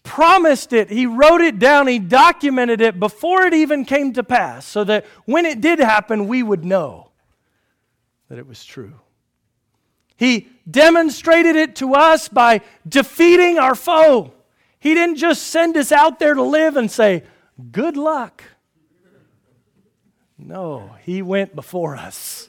[0.05, 4.65] promised it, he wrote it down, he documented it before it even came to pass
[4.65, 7.11] so that when it did happen, we would know
[8.29, 8.95] that it was true.
[10.17, 14.33] He demonstrated it to us by defeating our foe.
[14.79, 17.25] He didn't just send us out there to live and say,
[17.73, 18.45] Good luck.
[20.39, 22.49] No, he went before us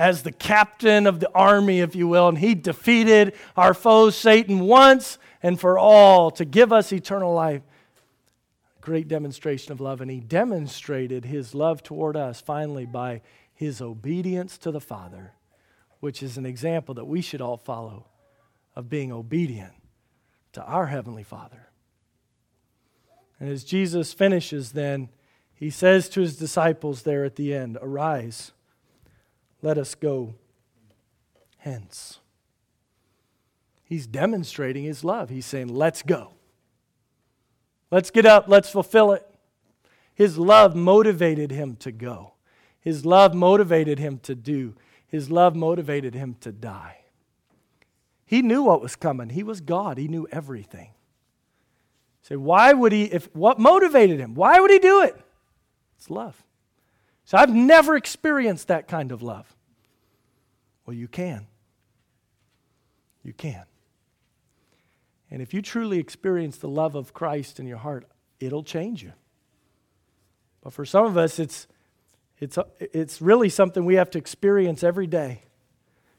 [0.00, 4.60] as the captain of the army, if you will, and he defeated our foe Satan
[4.60, 7.60] once and for all to give us eternal life.
[8.80, 13.20] Great demonstration of love, and he demonstrated his love toward us finally by
[13.52, 15.34] his obedience to the Father,
[16.00, 18.06] which is an example that we should all follow
[18.74, 19.74] of being obedient
[20.52, 21.68] to our Heavenly Father.
[23.38, 25.10] And as Jesus finishes, then,
[25.52, 28.52] he says to his disciples there at the end, Arise,
[29.62, 30.34] let us go
[31.58, 32.18] hence.
[33.84, 35.30] He's demonstrating his love.
[35.30, 36.32] He's saying, Let's go.
[37.90, 39.26] Let's get up, let's fulfill it.
[40.14, 42.34] His love motivated him to go.
[42.80, 44.74] His love motivated him to do.
[45.06, 46.98] His love motivated him to die.
[48.26, 49.30] He knew what was coming.
[49.30, 50.90] He was God, he knew everything.
[52.22, 54.34] Say, why would he, if what motivated him?
[54.34, 55.16] Why would he do it?
[55.98, 56.40] It's love.
[57.30, 59.54] So I've never experienced that kind of love.
[60.84, 61.46] Well, you can.
[63.22, 63.62] You can.
[65.30, 68.04] And if you truly experience the love of Christ in your heart,
[68.40, 69.12] it'll change you.
[70.60, 71.68] But for some of us, it's,
[72.40, 75.42] it's, it's really something we have to experience every day.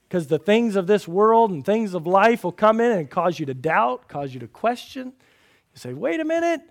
[0.08, 3.38] Because the things of this world and things of life will come in and cause
[3.38, 6.62] you to doubt, cause you to question, You say, wait a minute.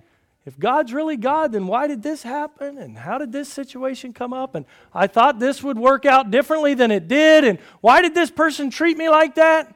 [0.51, 2.77] If God's really God, then why did this happen?
[2.77, 4.57] And how did this situation come up?
[4.57, 7.45] And I thought this would work out differently than it did.
[7.45, 9.73] And why did this person treat me like that?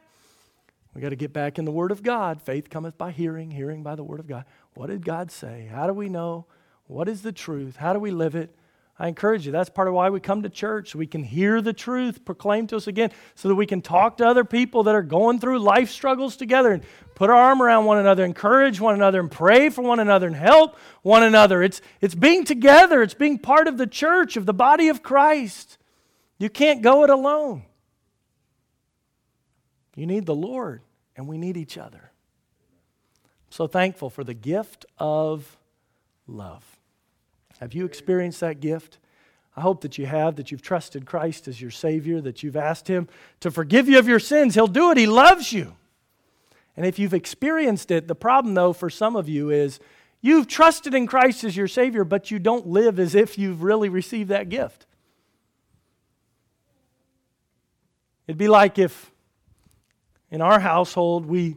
[0.93, 2.41] We got to get back in the Word of God.
[2.41, 4.43] Faith cometh by hearing, hearing by the Word of God.
[4.73, 5.69] What did God say?
[5.71, 6.45] How do we know?
[6.87, 7.77] What is the truth?
[7.77, 8.53] How do we live it?
[8.97, 9.51] I encourage you.
[9.51, 10.95] That's part of why we come to church.
[10.95, 14.27] We can hear the truth proclaimed to us again, so that we can talk to
[14.27, 16.81] other people that are going through life struggles together and
[17.13, 20.35] put our arm around one another, encourage one another, and pray for one another and
[20.35, 21.61] help one another.
[21.61, 25.77] It's, it's being together, it's being part of the church, of the body of Christ.
[26.37, 27.63] You can't go it alone.
[29.95, 30.81] You need the Lord,
[31.17, 32.11] and we need each other.
[33.23, 35.57] I'm so thankful for the gift of
[36.27, 36.74] love.
[37.59, 38.99] Have you experienced that gift?
[39.55, 42.87] I hope that you have, that you've trusted Christ as your Savior, that you've asked
[42.87, 43.07] Him
[43.39, 44.55] to forgive you of your sins.
[44.55, 45.75] He'll do it, He loves you.
[46.75, 49.79] And if you've experienced it, the problem, though, for some of you is
[50.21, 53.87] you've trusted in Christ as your Savior, but you don't live as if you've really
[53.87, 54.85] received that gift.
[58.27, 59.11] It'd be like if
[60.31, 61.55] in our household we,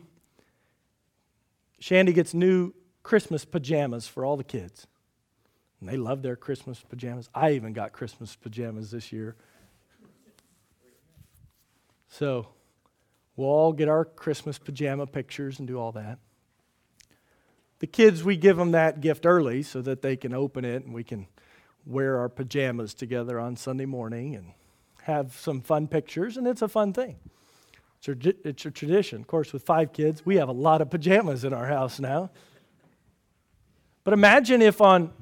[1.81, 2.73] Shandy gets new
[3.03, 4.87] Christmas pajamas for all the kids.
[5.81, 7.29] And they love their Christmas pajamas.
[7.35, 9.37] I even got Christmas pajamas this year.
[12.09, 12.49] So
[13.37, 16.19] we'll all get our Christmas pajama pictures and do all that.
[17.79, 20.93] The kids, we give them that gift early so that they can open it and
[20.93, 21.29] we can
[21.87, 24.53] wear our pajamas together on Sunday morning and
[25.03, 27.17] have some fun pictures, and it's a fun thing.
[27.99, 29.23] It's a, it's a tradition.
[29.23, 32.31] Of course, with five kids, we have a lot of pajamas in our house now.
[34.05, 35.13] But imagine if on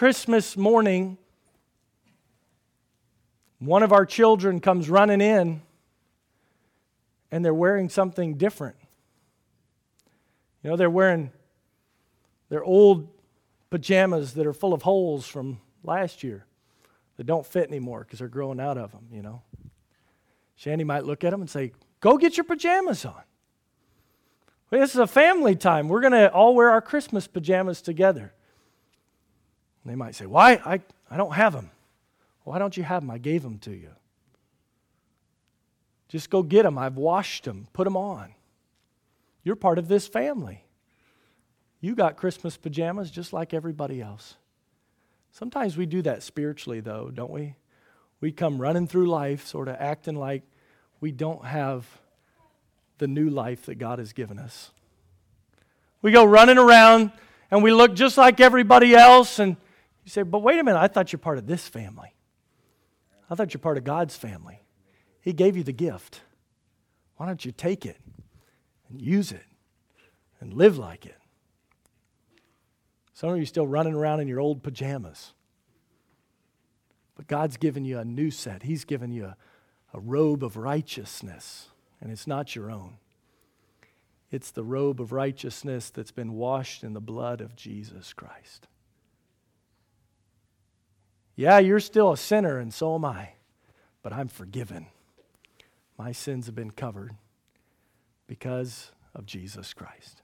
[0.00, 1.18] Christmas morning,
[3.58, 5.60] one of our children comes running in
[7.30, 8.76] and they're wearing something different.
[10.62, 11.32] You know, they're wearing
[12.48, 13.08] their old
[13.68, 16.46] pajamas that are full of holes from last year
[17.18, 19.42] that don't fit anymore because they're growing out of them, you know.
[20.56, 23.20] Shandy might look at them and say, Go get your pajamas on.
[24.70, 25.90] This is a family time.
[25.90, 28.32] We're going to all wear our Christmas pajamas together.
[29.84, 30.60] They might say, Why?
[30.64, 31.70] I, I don't have them.
[32.44, 33.10] Why don't you have them?
[33.10, 33.90] I gave them to you.
[36.08, 36.78] Just go get them.
[36.78, 37.68] I've washed them.
[37.72, 38.34] Put them on.
[39.44, 40.64] You're part of this family.
[41.80, 44.36] You got Christmas pajamas just like everybody else.
[45.32, 47.54] Sometimes we do that spiritually, though, don't we?
[48.20, 50.42] We come running through life, sort of acting like
[51.00, 51.86] we don't have
[52.98, 54.72] the new life that God has given us.
[56.02, 57.12] We go running around
[57.50, 59.56] and we look just like everybody else, and
[60.10, 62.14] you say, But wait a minute, I thought you're part of this family.
[63.30, 64.60] I thought you're part of God's family.
[65.20, 66.22] He gave you the gift.
[67.16, 67.98] Why don't you take it
[68.88, 69.44] and use it
[70.40, 71.18] and live like it?
[73.12, 75.32] Some of you still running around in your old pajamas.
[77.14, 78.62] But God's given you a new set.
[78.62, 79.36] He's given you a,
[79.92, 81.68] a robe of righteousness,
[82.00, 82.96] and it's not your own.
[84.30, 88.68] It's the robe of righteousness that's been washed in the blood of Jesus Christ.
[91.40, 93.30] Yeah, you're still a sinner, and so am I,
[94.02, 94.88] but I'm forgiven.
[95.96, 97.12] My sins have been covered
[98.26, 100.20] because of Jesus Christ.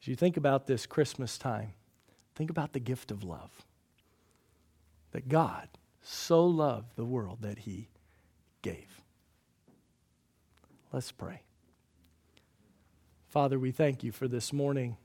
[0.00, 1.74] As you think about this Christmas time,
[2.34, 3.50] think about the gift of love.
[5.10, 5.68] That God
[6.00, 7.90] so loved the world that he
[8.62, 9.02] gave.
[10.94, 11.42] Let's pray.
[13.28, 14.96] Father, we thank you for this morning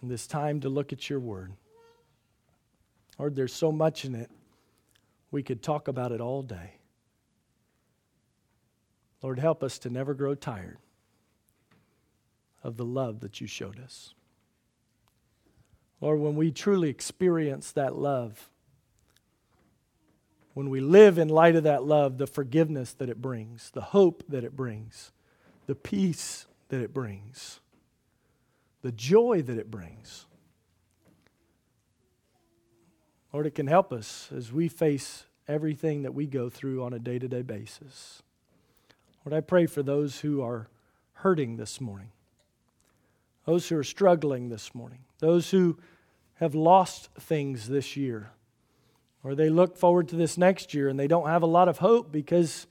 [0.00, 1.54] and this time to look at your word.
[3.18, 4.30] Lord, there's so much in it,
[5.30, 6.74] we could talk about it all day.
[9.22, 10.78] Lord, help us to never grow tired
[12.62, 14.14] of the love that you showed us.
[16.00, 18.50] Lord, when we truly experience that love,
[20.54, 24.22] when we live in light of that love, the forgiveness that it brings, the hope
[24.28, 25.12] that it brings,
[25.66, 27.60] the peace that it brings,
[28.82, 30.26] the joy that it brings.
[33.38, 36.98] Lord, it can help us as we face everything that we go through on a
[36.98, 38.20] day to day basis.
[39.24, 40.66] Lord, I pray for those who are
[41.12, 42.10] hurting this morning
[43.44, 45.78] those who are struggling this morning, those who
[46.40, 48.32] have lost things this year,
[49.22, 51.78] or they look forward to this next year and they don't have a lot of
[51.78, 52.66] hope because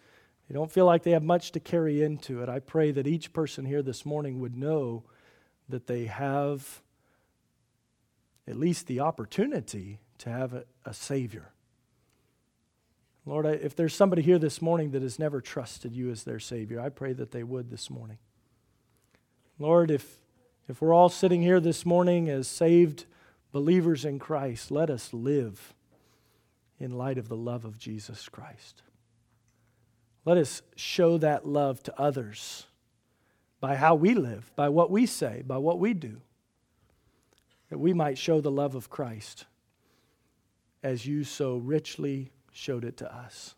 [0.49, 2.49] they don't feel like they have much to carry into it.
[2.49, 5.03] I pray that each person here this morning would know
[5.69, 6.81] that they have
[8.45, 11.51] at least the opportunity to have a, a Savior.
[13.25, 16.79] Lord, if there's somebody here this morning that has never trusted you as their Savior,
[16.79, 18.19] I pray that they would this morning.
[19.59, 20.21] Lord, if,
[20.69, 23.05] if we're all sitting here this morning as saved
[23.51, 25.73] believers in Christ, let us live
[26.79, 28.81] in light of the love of Jesus Christ.
[30.23, 32.65] Let us show that love to others
[33.59, 36.21] by how we live, by what we say, by what we do,
[37.69, 39.45] that we might show the love of Christ
[40.83, 43.55] as you so richly showed it to us.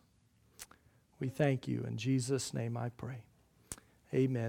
[1.18, 1.84] We thank you.
[1.86, 3.24] In Jesus' name I pray.
[4.14, 4.48] Amen.